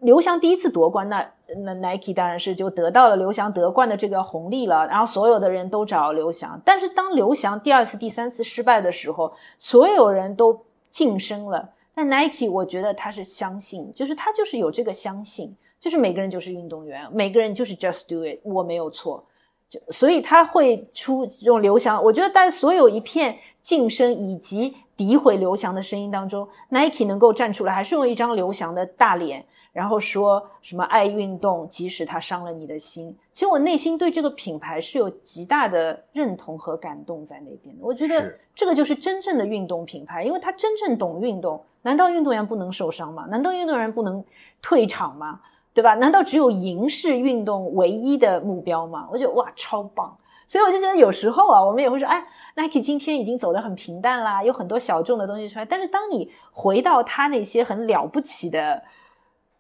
[0.01, 1.25] 刘翔第一次夺冠，那
[1.65, 6.61] 那 Nike 当然是就得到了刘翔夺冠的这个红利了，然后所有的人都找刘翔。
[6.65, 11.71] 但是当刘翔第二次、第三次失败的时候，所有人都晋升了。
[11.95, 19.25] 但 Nike 我觉得他是相信，就是他就是有这个相信，就是每个人就是运动员，每个人就是 just do it，我没有错。
[19.69, 22.03] 就所以他会出这种刘翔。
[22.03, 29.47] 我觉得在所有一片晋升以及诋毁刘翔的声音当中，Nike 能够站出来，还是用一张刘翔的大脸。
[29.73, 33.17] 然后说什么爱运动，即使他伤了你的心。
[33.31, 37.81] 其实我内心对这个品牌是有极大的认同和感动在那边的。
[37.81, 41.63] 我觉得这个就是真正的运动品牌，因为他真正懂运动。
[41.83, 43.27] 难道运动员不能受伤吗？
[43.31, 44.23] 难道运动员不能
[44.61, 45.41] 退场吗？
[45.81, 45.95] 对吧？
[45.95, 49.09] 难道只有赢是运动唯一的目标吗？
[49.11, 50.17] 我觉得哇，超棒！
[50.47, 52.25] 所以我就觉得有时候啊，我们也会说，哎
[52.57, 55.65] ，Nike 今天已经走得很平淡啦，有很多小众的东西出来。
[55.65, 58.83] 但是当你回到他那些很了不起的。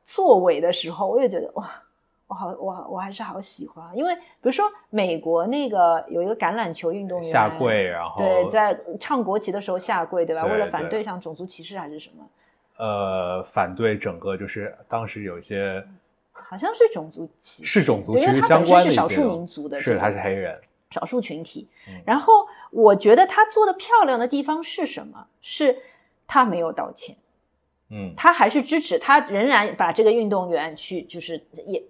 [0.02, 1.70] 作为的时候，我也觉得哇，
[2.26, 3.96] 我好，我我还是好喜欢。
[3.96, 10.44] 因为比如说美国那个有一个橄榄球运动员下跪，然后对，在唱国旗的时候下跪，对吧？
[10.46, 12.24] 为了反对像种族歧视还是什么？
[12.78, 15.80] 呃，反对整个就是当时有一些
[16.48, 20.60] 好像是种族歧视，是种族歧视相关的少数民族的，是他是黑人，
[20.90, 21.68] 少数群体。
[22.04, 25.26] 然后我觉得他做的漂亮的地方是什么？
[25.40, 25.76] 是
[26.26, 27.16] 他没有道歉。
[27.92, 31.82] 嗯，他还是支持，他仍然把这个运动员去，就是也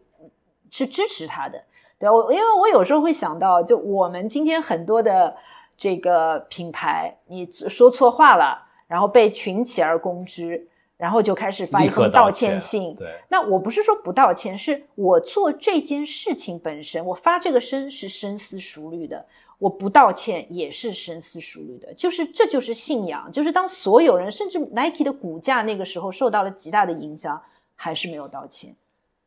[0.70, 1.62] 是支持他的，
[1.98, 5.36] 对我因为我有时候会想到，就我们今天很多的
[5.76, 10.66] 这个品牌，你说错话了，然后被群起而攻之，
[11.01, 12.94] 然后就开始发一封道歉信。
[12.94, 19.24] 对，那我不是说不道歉，是我做这件事情本身，我发这个声是深思熟虑的。
[19.59, 27.40] 我不道歉也是深思熟虑的，就是这就是信仰，就是当所有人甚至 Nike 的股价那个时候受到了极大的影响，
[27.76, 28.74] 还是没有道歉。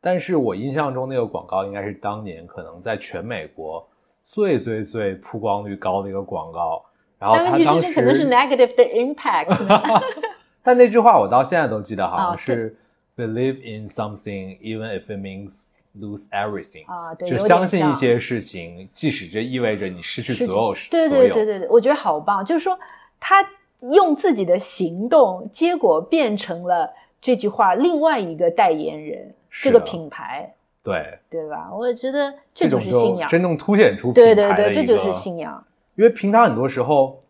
[0.02, 3.88] 但是我印象中那个广告应该是当年可能在全美国
[4.26, 6.84] 最最最曝光率高的一个广告。
[7.20, 9.56] 然后他当时可能是 negative 的 impact。
[10.64, 12.76] 但那句话我到现在都记得，好像是
[13.16, 15.68] believe in something even if it means。
[16.02, 22.44] lose everything 啊，对，就相信一些事情，即使这意味着你失去所有，对对对对对，我觉得好棒。
[22.44, 22.76] 就是说，
[23.20, 23.48] 他
[23.92, 26.92] 用自己的行动，结果变成了
[27.22, 30.52] 这句话另外一个代言人，这个品牌，
[30.82, 31.72] 对对吧？
[31.72, 35.64] 我觉得这就是信仰，真正凸显出对对对，这就是信仰。
[35.94, 37.22] 因为平常很多时候，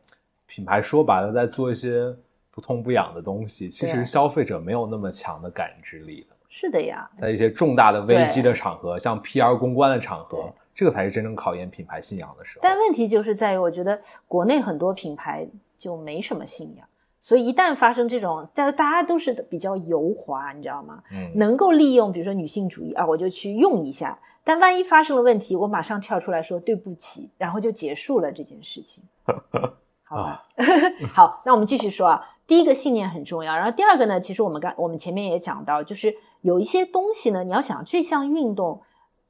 [0.48, 2.16] 品牌说白了在做一些
[2.54, 6.36] 不痛不痒的东西，其实消费者没有那么强的感知力的。
[6.50, 12.62] 是的呀，在一些重大的危机的场合，像 PR 公关的场合，这个才是真正考验品牌信仰的时候。
[12.62, 15.48] 但问题就是在于，我觉得国内很多品牌
[15.80, 16.88] 就没什么信仰，
[17.20, 21.02] 所以一旦发生这种，大大家都是比较油滑，你知道吗？
[21.12, 24.20] 嗯，能够利用，比如说女性主义啊，我就去用一下。
[24.44, 29.04] 但万一发生了问题，我马上跳出来说对不起，然后就结束了这件事情。
[30.16, 30.46] 好吧，
[31.14, 32.30] 好，那我们继续说啊。
[32.46, 38.82] 第一个信念很重要，然后第二个呢，其实我们刚我们前面也讲到，就是有一些东西呢，你要想这项运动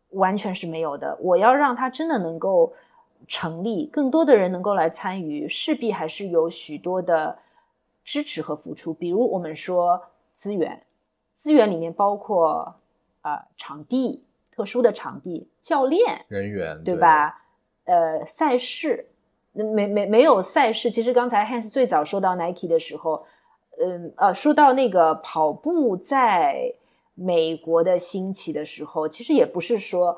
[0.09, 2.73] 完全是没有的，我要让它真的能够
[3.27, 7.37] 成立，更多的人能够来参与，势必还是有许多的
[8.03, 8.91] 支持和付出。
[8.91, 10.01] 比如我们说
[10.33, 10.81] 资源，
[11.35, 12.75] 资源里面包括
[13.21, 17.41] 啊场地、特殊的场地、教练、人员，对吧？
[17.85, 19.07] 呃，赛事。
[19.53, 23.23] 那没没没有赛事，其实刚才 Hans 最早说到 Nike 的时候，
[23.79, 26.73] 嗯呃，说到那个跑步在
[27.13, 30.17] 美国的兴起的时候，其实也不是说，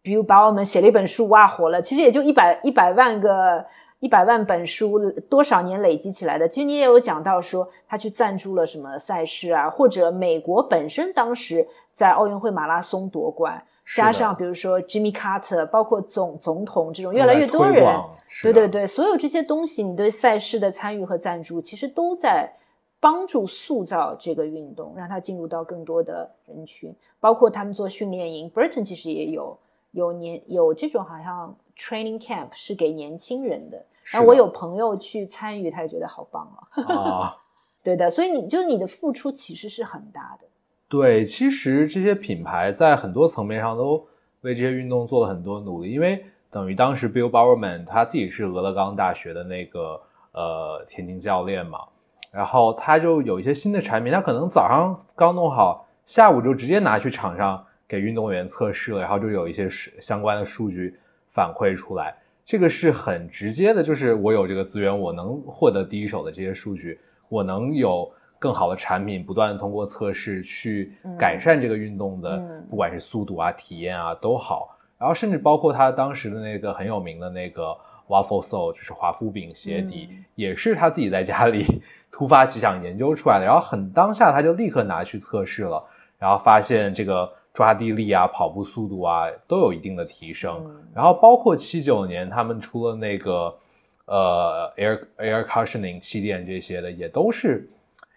[0.00, 3.66] 比如把我们写了一本书哇火了，其实也就一百一百万个
[3.98, 6.48] 一百万本书多少年累积起来的。
[6.48, 13.62] 其实你也有讲到说，他去赞助了什么赛事啊，或者美国本身当时在奥运会马拉松夺冠。
[13.96, 17.84] 加上比如说 Jimmy Carter，包括总总统这种越来越多人，
[18.42, 22.52] 对对对，所有这些东西，你对赛事的参与和赞助，其实都在
[23.00, 26.94] 帮助塑造这个运动，让它进入到更多的人群。
[27.18, 29.58] 包括他们做训练营，Burton 其实也有
[29.90, 33.84] 有年有这种好像 training camp 是给年轻人的。
[34.04, 36.42] 然后我有朋友去参与，他也觉得好棒
[36.86, 37.36] 啊。
[37.82, 40.46] 对的，所以你就你的付出其实是很大的。
[40.90, 44.04] 对，其实这些品牌在很多层面上都
[44.40, 50.00] 为这些运动做了很多努力，因为等于当时 Bill Bowerman 他自己是俄勒冈大学的那个
[50.32, 51.78] 呃田径教练嘛，
[52.32, 59.68] 然后他就有一些新的产品，他可能早上刚弄好，下午就直接拿去场上给运动员测试了，然后就有一些
[60.00, 68.12] 相关的数据反馈出来，这个是很直接的，就是我有这个资源，我能获得第一手的这些数据，我能有。
[68.40, 74.76] 更好的产品，不断通过测试去改善这个运动的，不管是速度啊、体验啊都好。
[74.98, 77.76] 然后甚至包括他当时的那个很有名的那个
[78.08, 83.44] Waffle Sole，就是华夫饼鞋底，也是他自己在家里 突发奇想研究出来的。
[83.44, 85.82] 然后很当下他就立刻拿去测试了，
[86.18, 90.70] 然后发现这个抓地力啊、跑步速度啊都有一定的提升。
[90.94, 93.54] 然后包括七九年他们出了那个
[94.06, 97.66] 呃 air air cushioning 气垫这些的，也都是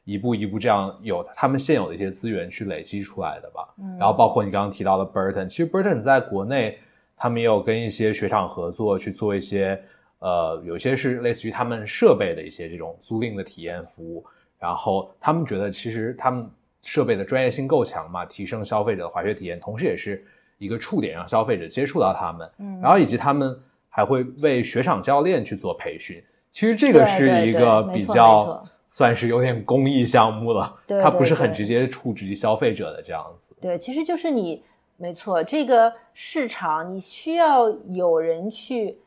[0.06, 3.68] 一步一步这样有他们现有的一些资源去累积出来的吧。
[3.99, 6.78] 然后包括你刚刚提到的 Burton，其实 Burton 在国内
[7.16, 9.82] 他们也有跟一些雪场合作去做一些。
[10.20, 14.26] 呃，有些是类似于他们设备的一些这种租赁的体验服务，
[14.58, 16.49] 然后他们觉得其实他们
[16.82, 20.26] 设备的专业性够强嘛，提升消费者的滑雪体验，同时也是
[20.60, 22.49] 一个触点，让消费者接触到他们。
[22.60, 23.54] 嗯，然后以及他们
[23.89, 26.24] 还会为雪场教练去做培训，
[26.54, 30.71] 其实这个是一个比较算是有点公益项目了，
[31.01, 33.55] 它不是很直接触及消费者的这样子。
[33.59, 34.63] 对，其实就是你
[34.97, 38.99] 没错，这个市场你需要有人去。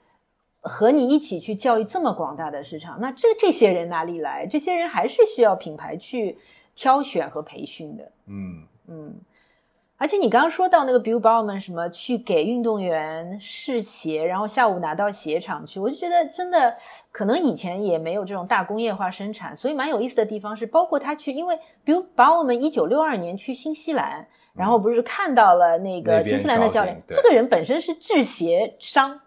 [0.68, 4.44] 和你一起去教育这么广大的市场，那这这些人哪里来？
[4.44, 6.36] 这些人还是需要品牌去
[6.74, 8.12] 挑选和培训的。
[8.26, 9.14] 嗯嗯，
[9.98, 16.74] 而且你刚刚说到那个 Bill Bowman 什么去给运动员试鞋，然后下午拿到鞋厂去，我就觉得真的
[17.10, 29.20] 可能以前也没有这种大工业化生产，所以蛮有意思的地方是，包括他去，因为比如把我们一九六二年去新西兰，然后不是看到了那个新西兰的教练，这个人本身是制鞋商。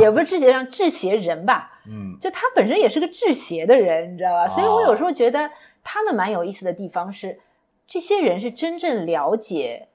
[0.00, 4.48] 也不是制鞋上制鞋人吧，嗯，就他本身也是个制鞋的人，你知道吧？
[4.48, 5.50] 所以我有时候觉得
[5.84, 7.38] 他们蛮有意思的地方是，
[7.86, 9.88] 这些人是真正了解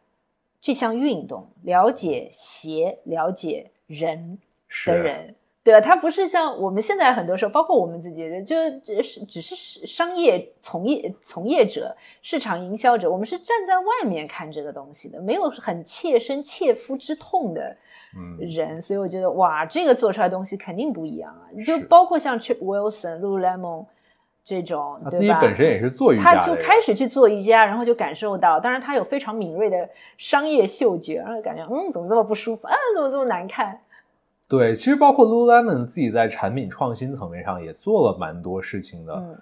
[0.62, 4.38] 这项运动、了解鞋、了解人
[4.86, 5.82] 的人，对吧？
[5.82, 17.76] 他不是像我们现在很多时候，包括我们自己人，就只是只是商业从业从业者、市场营销者，我们是站在外面看这个东西的，没有很切身切肤之痛的。
[18.38, 21.48] 人，所以我觉得哇，这个做出来东西肯定不一样啊！
[21.66, 23.86] 就包括像 Chip Wilson、Lululemon
[24.44, 29.88] 这种，他自己本身也是做瑜伽，他就开始去做瑜伽，然后就感受到，当然他有非常敏锐的
[30.18, 32.68] 商业嗅觉，然后感觉嗯，怎么这么不舒服？
[32.68, 33.80] 嗯，怎么这么难看？
[34.50, 39.14] 对，其实包括 Lululemon 自己在产品创新层面上也做了蛮多事情的。
[39.14, 39.38] 嗯，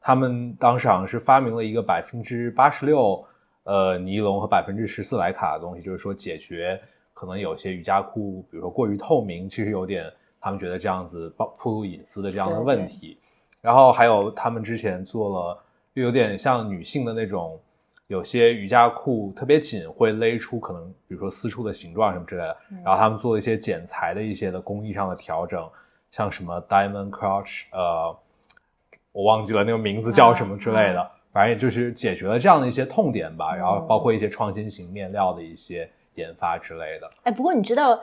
[0.00, 3.24] 他们当时好像是发明了一个百分之八十六
[3.62, 6.78] 呃尼龙和百分之十四莱卡的东西，就是说解决。
[7.14, 10.04] 可能有些瑜伽裤，比如说过于透明，其实有点
[10.40, 13.18] 他们觉得这样子暴暴露隐私的这样的问题。
[13.60, 17.60] 然后还有他们之前做了，又有点像女性的那种，
[18.06, 22.56] 有些瑜伽裤特别紧，会勒出可能比如说私处的形状什么之类的。
[22.84, 25.68] 然后他们做了一些剪裁的一些的工艺上的调整，
[26.10, 28.16] 像什么 Diamond Crotch，呃，
[29.12, 33.54] 我忘记了那个名字叫什么之类的，反正也就是解决了这样的一些痛点吧。
[33.54, 35.90] 然后包括一些创新型面料的一些。
[36.16, 37.98] 研发之类的，哎，不过你知道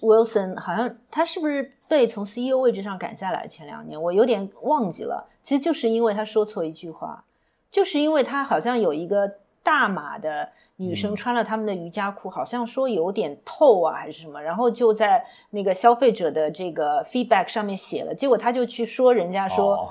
[0.00, 3.46] Wilson 好像他是不是被从 CEO 位置上赶下来？
[3.46, 7.24] 前两年我有点忘记了，其实就是因为他说错一句话，
[7.70, 9.30] 就是因为他好像有一个
[9.62, 19.90] 大码的女生穿了他们的瑜伽裤，好像说有点透啊还是什么，然后就在那个消费者的这个 feedback 上面写了，结果他就去说人家说。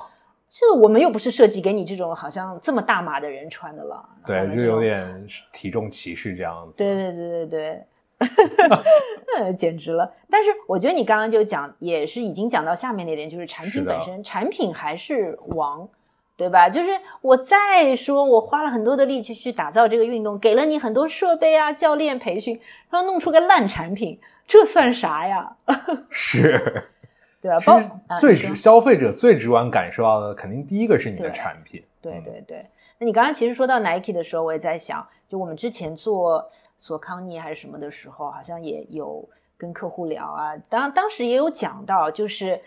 [0.52, 5.24] 这我们又不是设计给你这种好像这么大码的人穿的了，对，就有点
[5.54, 6.76] 体重歧视这样子。
[6.76, 7.86] 对对对对
[8.18, 8.28] 对，
[9.58, 10.12] 简直了！
[10.30, 15.88] 但是我觉得你刚刚就讲，也是已经讲到下面那点，就是产品本身，产品还是王，
[16.36, 16.70] 对吧？
[16.70, 16.90] 就是
[17.22, 22.60] 我再说，我花了很多的力气去打造这个运动，给了你很多设备啊、教练培训，
[22.90, 25.56] 然后弄出个烂产品，这算啥呀？
[26.10, 26.86] 是。
[27.42, 31.82] 对吧，其实最直消费者最直观感受到的，肯定第一个是你的产品。
[32.02, 32.66] 对对对，
[32.98, 36.46] 那你刚刚其实说到 Nike 的时候，我也在想，就我们之前做
[36.80, 39.28] 索康尼还是什么的时候，好像也有
[39.58, 40.58] 跟客户聊啊。
[40.70, 42.60] 当当时也有讲到，就是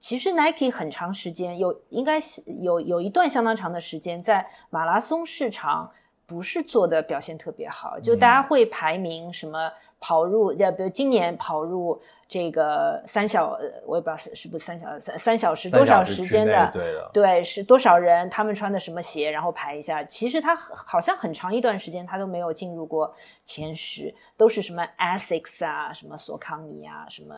[0.00, 5.90] 其实 Nike 很长时间有，应该有有一段相当长的时间在马拉松市场
[6.26, 12.00] 不是做的表现特别好，就大家会排名什么跑入，呃，比如今年跑入。
[12.30, 20.04] 这个三小，我也不知道是是不是三小三三小时多少时间的，对的，对是多少人，他们穿的什么鞋，然后排一下。
[20.04, 23.12] 其实他好像很长一段时间他都没有进入过
[23.44, 27.34] 前十，都是什么 Asics 啊，什么索康尼啊，什么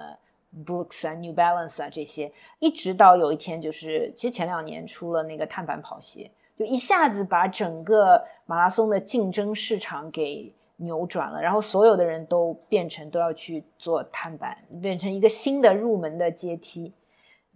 [0.66, 10.52] Brooks 啊，New Balance 啊这些，一直到有一天，就是其实前两年出了那个碳板跑鞋，就一下子把整个马拉松的竞争市场给。
[10.82, 16.92] 扭转了，然后所有的人都变成都要去做碳板，变成一个新的入门的阶梯，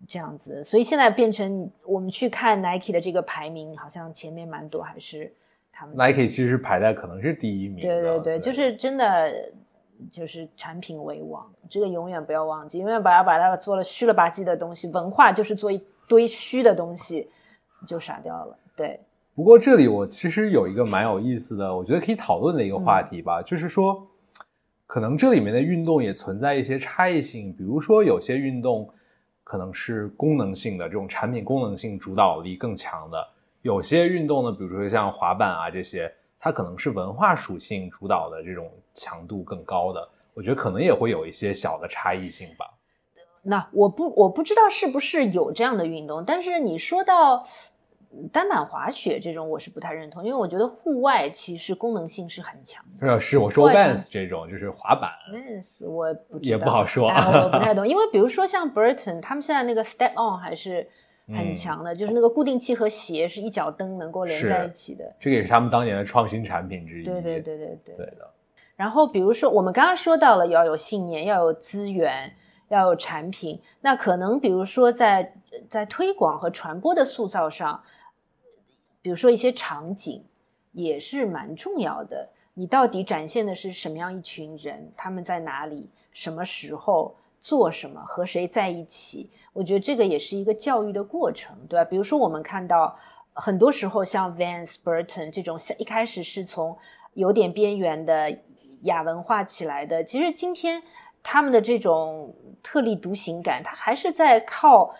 [0.08, 0.62] 这样子。
[0.64, 5.32] 所以现在变成我们去看 Nike 的这个排名，好像前面蛮多还是
[5.72, 5.96] 他们。
[5.96, 7.80] Nike 其实排在可能是第一名。
[7.80, 9.32] 对对对，就是真的
[10.10, 17.28] 就是产品为王，这个永远不要忘记，永远把它把它做了虚了吧唧的东西，文化就是做一堆虚的东西，
[17.86, 18.56] 就傻掉了。
[18.76, 19.00] 对。
[19.36, 24.02] 不过这里我其实有一个蛮有意思的，我觉得可以讨论的一个话题吧，就是说，
[24.86, 28.88] 可能这里面的运动也存在一些差异性，比如说有些运动
[29.44, 33.18] 可能是功能性的，这种产品功能性主导力更强的；
[33.60, 36.10] 有些运动呢，比如说像滑板啊这些，
[36.40, 40.08] 它可能是文化属性主导的，这种强度更高的。
[40.32, 42.64] 我觉得可能也会有一些小的差异性吧。
[43.42, 47.46] 那我不我不知道是不是有这样的运动，但是你说到。
[48.32, 53.06] 单板滑雪这种我是不太认同，因为我觉得户外其实功能性是很强的。
[53.06, 57.86] 呃，是我说 Vans 这种就是滑板，Vans 我不也不好说， 我不太懂。
[57.86, 60.88] 因为比如说像 Burton，他们现在那个 Step On 还是
[61.28, 65.14] 很强的，就是那个固定器和鞋是一脚蹬能够连在一起的。
[65.20, 67.04] 这个也是他们当年的创新产品之一。
[67.04, 67.96] 对对对对对。
[67.96, 68.30] 对的。
[68.76, 72.32] 然后比如说我们刚刚说到了要有信念，要有资源，
[72.68, 75.34] 要有产品，那可能比如说在
[75.68, 77.82] 在推广和传播的塑造上。
[79.06, 80.20] 比如说一些场景
[80.72, 84.92] 也是蛮重要的，你到底展现的是什么样一群人？
[84.96, 85.88] 他们在哪里？
[86.12, 88.00] 什么时候做什么？
[88.00, 89.30] 和谁在一起？
[89.52, 91.84] 我觉得这个也是一个教育的过程，对吧？
[91.84, 92.98] 比如说我们看到
[93.32, 96.76] 很多时候像 Vans、Burton 这种，像一开始是从
[97.14, 98.36] 有点边缘的
[98.82, 100.82] 亚文化起来的，其实今天
[101.22, 104.92] 他们的这种特立独行感，他还是在靠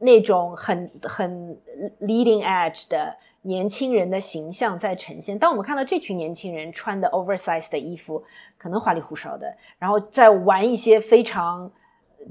[0.00, 1.56] 那种很很
[2.00, 3.14] leading edge 的。
[3.42, 5.38] 年轻人的形象在呈现。
[5.38, 8.22] 当我们看到这群年轻人穿的 oversize 的衣服，
[8.58, 11.72] 可能花里胡哨的，然后在玩一些非常，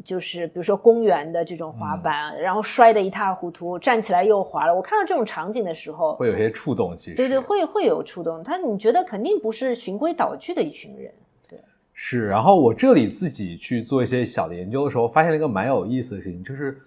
[0.06, 4.76] 就是比如说公园的这种滑板，然后摔得一塌糊涂，站起来又滑了。
[4.76, 6.96] 我看到这种场景的时候，会有些触动。
[6.96, 8.44] 其实对对，会会有触动。
[8.44, 11.12] 他你觉得肯定不是循规蹈矩的一群人。
[11.50, 11.60] 对，
[11.92, 12.28] 是。
[12.28, 16.80] 然后我这里自己去做一些小的研究的时候，发现了一个蛮有意思的事情，就是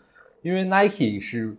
[0.42, 1.56] 因为 Nike 是。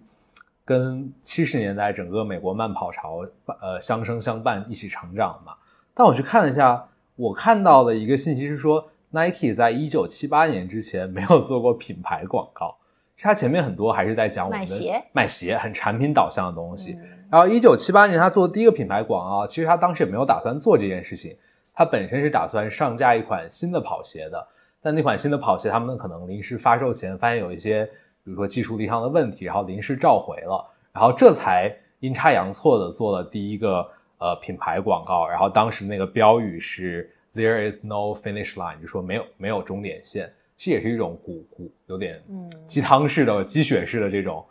[0.65, 3.19] 跟七十年代整个美国慢跑潮，
[3.59, 5.51] 呃，相生相伴，一起成长嘛。
[5.93, 12.77] 但我去看了一下，我看到的一个信息是说，Nike 在一九七八年之前没有做过品牌广告，
[13.17, 16.97] 它前面很多还是在讲我们的卖鞋，卖鞋很产品导向的东西。
[17.29, 21.35] 然后一九七八年他做第一个品牌广告，其实他当时也没有打算做这件事情，
[21.73, 24.47] 他本身是打算上架一款新的跑鞋的，
[24.81, 27.89] 但那款新的跑鞋他们可能临时发售前发现有一些。
[28.23, 31.69] 比如说技术力上的问题，然后临时召回了，然后这才
[31.99, 33.85] 阴差阳错的做了第一个
[34.17, 42.23] 呃品牌广告，然后当时那个标语是 There is no finish line，就说没有没有终点线，这也是一种鼓鼓有点
[42.65, 44.45] 鸡汤式的鸡血式的这种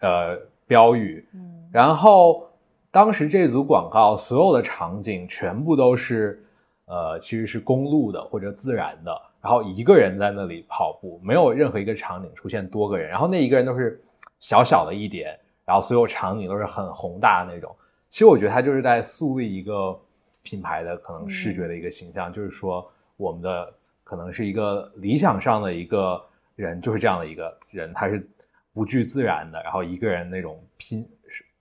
[0.00, 1.26] 呃标语，
[1.70, 2.48] 然后
[2.90, 6.42] 当时这组广告所有的场景全部都是
[6.86, 9.22] 呃其实是公路的或者自然的。
[9.46, 13.08] 然后一个人在那里跑步，没有任何一个场景出现多个人。
[13.08, 14.02] 然后那一个人都是
[14.40, 17.72] 小小的一点，然后所有场景都是很宏大的那种。
[18.08, 19.96] 其实我觉得他就是在树立一个
[20.42, 23.72] 品牌的可能视觉的一个形象，就是说我们的
[24.02, 26.20] 可能是一个理想上的一个
[26.56, 28.28] 人，就是这样的一个人，他是
[28.74, 31.08] 不惧自然的，然后一个人那种拼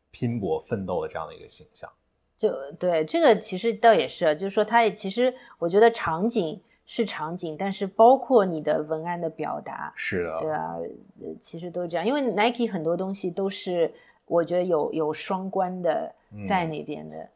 [0.09, 1.87] 拼搏奋斗的这样的一个形象。
[2.35, 6.59] 就对这个其实倒也是，就是说他其实我觉得场景。
[6.87, 10.75] 是场景，但是包括你的文案的表达，是的，对啊，
[11.39, 12.05] 其实都是这样。
[12.05, 13.91] 因为 Nike 很多东西都是
[14.27, 16.13] 我觉得有有双关的
[16.47, 17.27] 在那边的。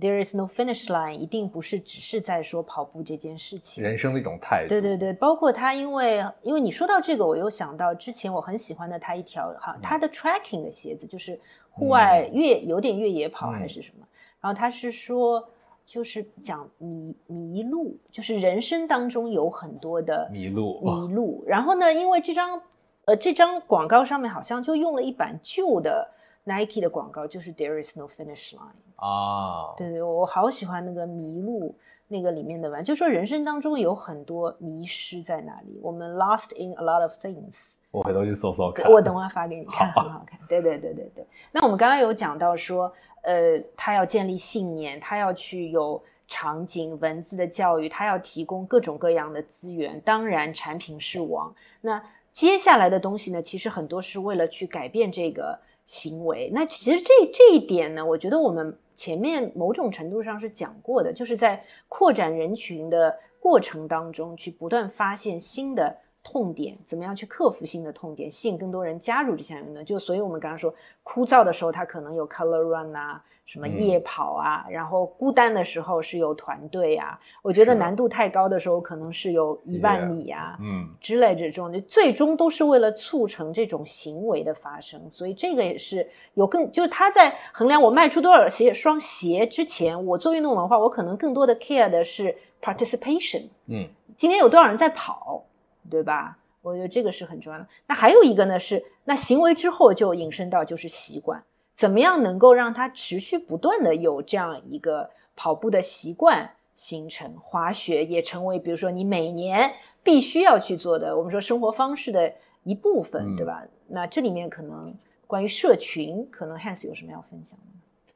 [0.00, 3.82] There is no finish line，一定不是只是在说跑步这件事情。
[3.82, 4.68] 人生的一种态度。
[4.68, 11.38] 对对对，包括他，因为因为你说到这个，我又想到之前我很喜欢的他一条哈，他的 tracking 的鞋子，就是
[11.70, 14.06] 户外越有点越野跑还是什么，
[14.40, 15.48] 然后他是说。
[15.86, 21.44] 就是讲迷迷路，就是人生当中有很多的迷路迷路。
[21.46, 22.60] 然后呢，因为这张
[23.04, 26.10] 呃这张广告上面好像就用了一版旧的
[26.46, 29.74] Nike 的广告，就是 There is no finish line 啊。
[29.76, 31.74] 对对，我好喜欢那个迷路
[32.08, 37.74] 那个里面的文，就说人生当中有很多迷失在哪里，我们 lost in a lot of things。
[37.90, 40.40] 我回头去搜搜看，我等会发给你看，很好看。
[40.48, 41.26] 对对对对对。
[41.52, 42.90] 那我们刚刚有讲到说。
[43.22, 50.00] 呃，他要建立信念，他要去有场景、文字的教育，他要提供各种各样的资源。
[50.02, 51.52] 当然，产品是王。
[51.80, 52.00] 那
[52.30, 53.42] 接下来的东西呢？
[53.42, 56.50] 其实很多是为了去改变这个行为。
[56.52, 65.96] 那其实这这一点呢，我觉得我们前面某种程度上是讲过的，就是在扩展人群的过程当中，去不断发现新的
[66.28, 69.84] 痛点，怎么样去克服新的痛点，吸引更多人加入这项运动？
[69.84, 70.74] 就所以我们刚刚说，
[71.04, 77.16] 枯燥的时候，它可能有 color run 啊，什么夜跑啊，然后孤单的时候是有团队啊。
[77.42, 85.00] 我觉得难度太高的时候，可能是有一万米啊，嗯，之类这种，就最终都是为了促成这种行为的发生。
[85.08, 86.04] 所以这个也是
[86.34, 93.86] 有更，就是他在衡量我卖出多少鞋双鞋之前，我做运动文化，我可能更多的 care 的是 participation，嗯，
[94.16, 95.44] 今天有多少人在跑。
[95.90, 96.38] 对吧？
[96.62, 97.66] 我觉得这个是很重要的。
[97.86, 101.40] 那还有一个呢，是那行为之后就引申到就是习惯，
[101.76, 107.32] 怎么样能够让它持续不断的有这样一个跑步的习惯形成？
[107.40, 109.72] 滑雪也成为，比如说你每年
[110.02, 112.32] 必须要去做的，我们说生活方式的
[112.64, 113.62] 一部分，对吧？
[113.86, 114.92] 那这里面可能
[115.28, 118.12] 关于社群，可能 Hans 有什么要分享的？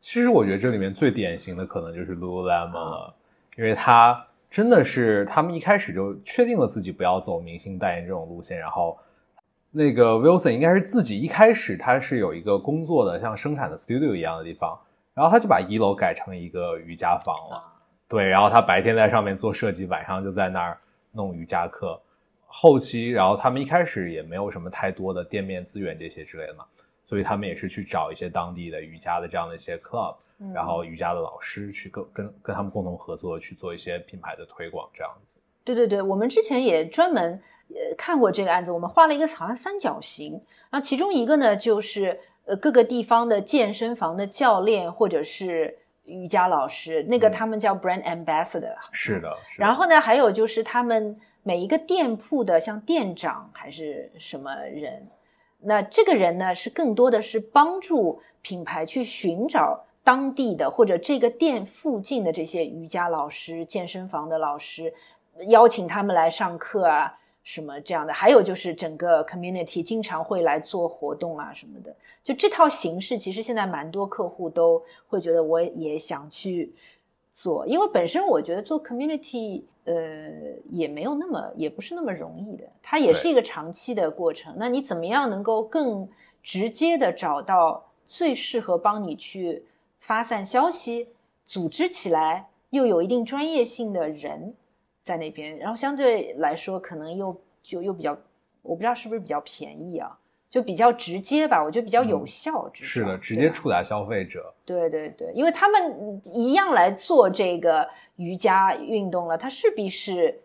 [0.00, 3.14] 其实我觉得这里面最典型的可能就是 Lululemon 了，
[3.56, 4.26] 因为它。
[4.54, 8.96] 真的是他们一开始就确定了自己不要走明星代言这种路线，然后
[9.72, 14.78] 那个 Wilson 应该是自己一开始他是有一个工作的像生产的 studio 一样的地方，
[15.12, 17.60] 然后他就把一楼改成一个瑜伽房了。
[18.06, 20.78] 对，然后他白天在上面做设计，晚上就在那儿
[21.10, 22.00] 弄瑜伽课。
[22.46, 26.64] 后期，然后他们一开始也没有什么太多的店面资源这些之类的嘛，
[27.06, 30.16] 所以他们也是去找一些当地的瑜伽的这样的一些 club。
[30.52, 35.38] 然后瑜伽的老师去跟跟跟他们共同合作去做一些品牌的推广，这样子。
[35.62, 40.32] 对对对，我们之前也专门呃看过这个案子，我们画了一个好像三角形，
[40.70, 48.74] 然后其中一个呢就是呃各个地方的健身房的教练或者是瑜伽老师，那个他们叫 brand ambassador。
[48.90, 49.34] 是的。
[49.56, 55.06] 然后呢，还有就是他们每一个店铺的像店长还是什么人，
[55.64, 59.84] 那这个人呢是更多的是帮助品牌去寻找。
[60.06, 64.92] 当地的或者这个店附近的这些瑜伽老师、健身房的老师，
[65.46, 68.12] 邀请他们来上课啊，什么这样的。
[68.12, 71.96] 还有就是整个 community 经常会来做活动啊什么的。
[72.22, 76.70] 就这套形式，其实现在蛮多客户都会觉得我也想去
[77.32, 79.94] 做，因为本身我觉得做 community 呃
[80.70, 84.54] 也没有那么也不是那么容易的，它也是一个长期的过程。
[84.58, 86.08] 那你怎么样能够更
[86.42, 89.64] 直接的找到最适合帮你去？
[90.06, 91.08] 发散消息，
[91.46, 94.54] 组织起来又有一定专业性的人
[95.00, 98.14] 在那边，然后相对来说可能又就又比较，
[98.60, 100.18] 我不知道是不是比较便宜啊，
[100.54, 102.70] 就比较直接吧，我觉得比较有效。
[102.72, 104.54] 是的，直接触达消费者。
[104.64, 110.40] 对对对，因为他们一样来做这个瑜伽运动了，他势必是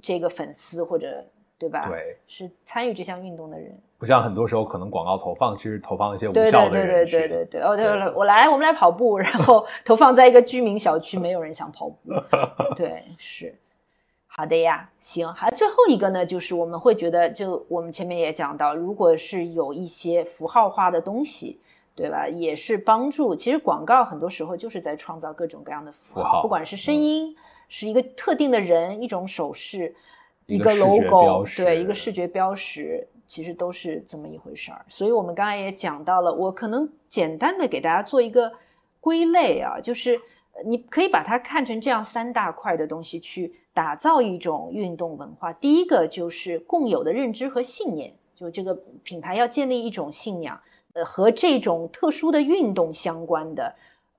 [0.00, 1.22] 这个粉丝或者。
[1.58, 1.88] 对吧？
[1.88, 7.60] 对，是参与这项运动的人，不像很多时候可能广告投放，其实投放一些无效的人对对对对对对。
[7.60, 12.12] 哦，对了，我来，我们来跑步，然后投放在一个居民小区，没有人想跑步。
[12.74, 13.56] 对，是
[14.34, 14.88] 好的呀。
[14.98, 21.60] 行，还最后一个呢，就是我们会觉得，就我们前面也讲到，如果是有一些符号化的东西，
[21.94, 22.26] 对吧？
[22.26, 23.34] 也是帮助。
[23.34, 27.36] 其实广告很多时候就是在创造各种各样的符号，不管是声音，
[27.68, 29.94] 是一个特定的人，一种手势。
[30.46, 34.84] 一个 logo，对，一个视觉标识，其实都是这么一回事儿。
[34.88, 38.52] 所以我们刚才也讲到了，我可能简单的给大家做一个
[39.00, 40.20] 归类啊，就是
[40.66, 45.52] 你可以把它看成这样三大块的东西去打造一种运动文化。
[45.52, 50.60] 第一个就是共有的认知和信念，就这个品牌要建立一种信仰，
[50.92, 53.74] 呃，和这种特殊的运动相关的，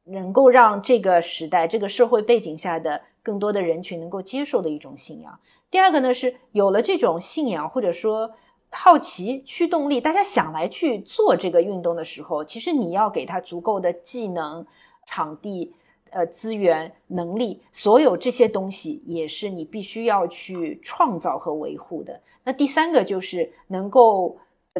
[0.05, 5.39] 能够让这个时代、这个社会背景下的更多的人群能够接受的一种信仰。
[5.69, 8.31] 第二个呢是有了这种信仰或者说
[8.69, 14.65] 好奇驱动力，大家想来去做这个运动的时候，其实你要给他足够的技能、
[15.05, 15.73] 场地、
[16.13, 22.19] 呃资源、能力，所有这些东西也是你必须要去创造和维护的。
[22.43, 24.37] 那第三个就是能够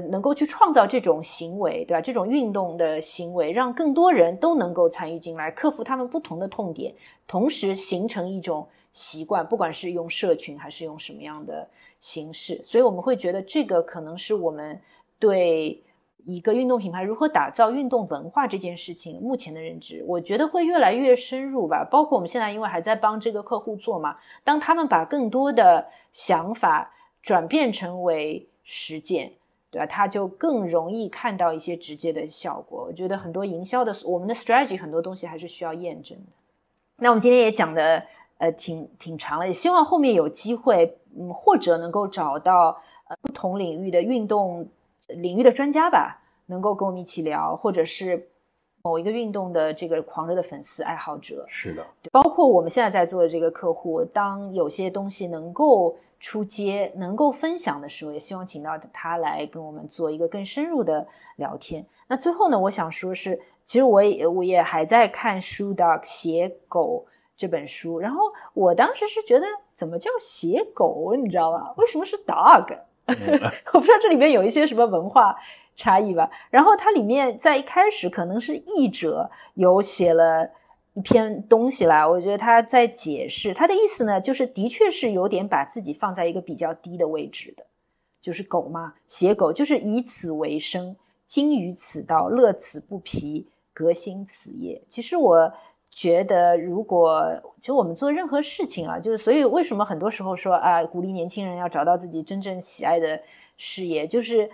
[0.09, 2.01] 能够去创造这种行为，对吧？
[2.01, 6.93] 这种运动的行为，让更多人都能够参与进来，克服他们不同的痛点，
[7.27, 8.67] 同时形成一种。
[8.95, 11.67] 习惯，不管是用社群还是用什么样的
[11.99, 14.79] 形式，所以我们会觉得这个可能是我们
[15.17, 15.81] 对
[16.25, 20.03] 一个运动品牌如何打造运动文化这件事情目前的认知。
[20.07, 21.87] 我觉得会越来越深入吧。
[21.89, 26.91] 包括我们现在因为还在帮这个客户做嘛，当他们把更多的想法
[27.21, 29.31] 转变成为实践，
[29.69, 29.85] 对吧？
[29.85, 32.85] 他就更容易看到一些直接的效果。
[32.87, 36.31] 我觉得很多营销的我们的 strategy 很多东西还是需要验证的。
[36.97, 38.03] 那我们今天也讲的。
[38.39, 42.75] 呃，挺挺长了，也希望后面有机会，嗯，或者能够找到
[43.07, 44.67] 呃不同领域的运动
[45.09, 48.29] 领域的专家吧，能够跟我们一起聊，或者是
[48.83, 51.45] 某一个运动的这个狂热的粉丝爱好者。
[51.47, 61.05] 是的，包括我们现在在做的这个客户，当有些东西能够出街能够分享的时候，也希望请到他来跟我们做一个更深入的
[61.37, 61.85] 聊天。
[62.07, 67.05] 那最后呢，我想说是，其实我也我也还在看《Shoe Dog》写狗
[67.35, 68.21] 这本书，然后
[68.53, 71.73] 我当时是觉得怎么叫写狗，你知道吧？
[71.77, 72.77] 为什么是 dog？
[73.73, 75.35] 我不知道这里面有一些什么文化
[75.75, 76.29] 差异吧。
[76.49, 80.49] 然后它里面在一开始可能是译者有写了
[80.93, 87.65] 一篇东西来，我觉得他在解释他的意思呢，就是的确是有点把自己放在一个比较低的位置的，
[88.21, 94.81] 就是狗嘛，写狗就是以此为生，精于此道，乐此不疲，革新此业。
[94.87, 95.53] 其实我。
[95.95, 97.23] 觉得如果
[97.59, 103.21] 其实我们做任何事情啊，就是所以为什么很多时候说啊，鼓励年轻人要找到自己真正喜爱的
[103.57, 104.49] 事业，就是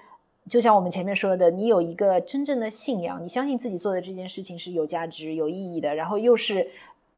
[0.49, 6.70] 就像我们前面说的，你有一个真正的信仰，你相信自己做的这件事情是有价值、有意义的，然后又是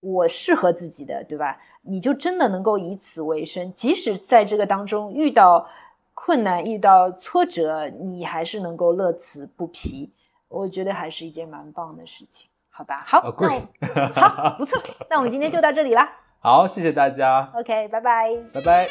[0.01, 1.59] 我适合自己的，对吧？
[1.81, 5.67] 你就真的能够以此为生，即使在这个当中遇到
[6.13, 10.11] 困难、遇到挫折，你还是能够乐此不疲。
[10.47, 12.50] 我觉得还是一件蛮棒的事情。
[12.71, 13.67] 好吧，好，那
[14.15, 16.09] 好，不错，那我们今天就到这里啦。
[16.41, 17.51] 好，谢谢大家。
[17.53, 18.87] OK，拜拜，拜拜。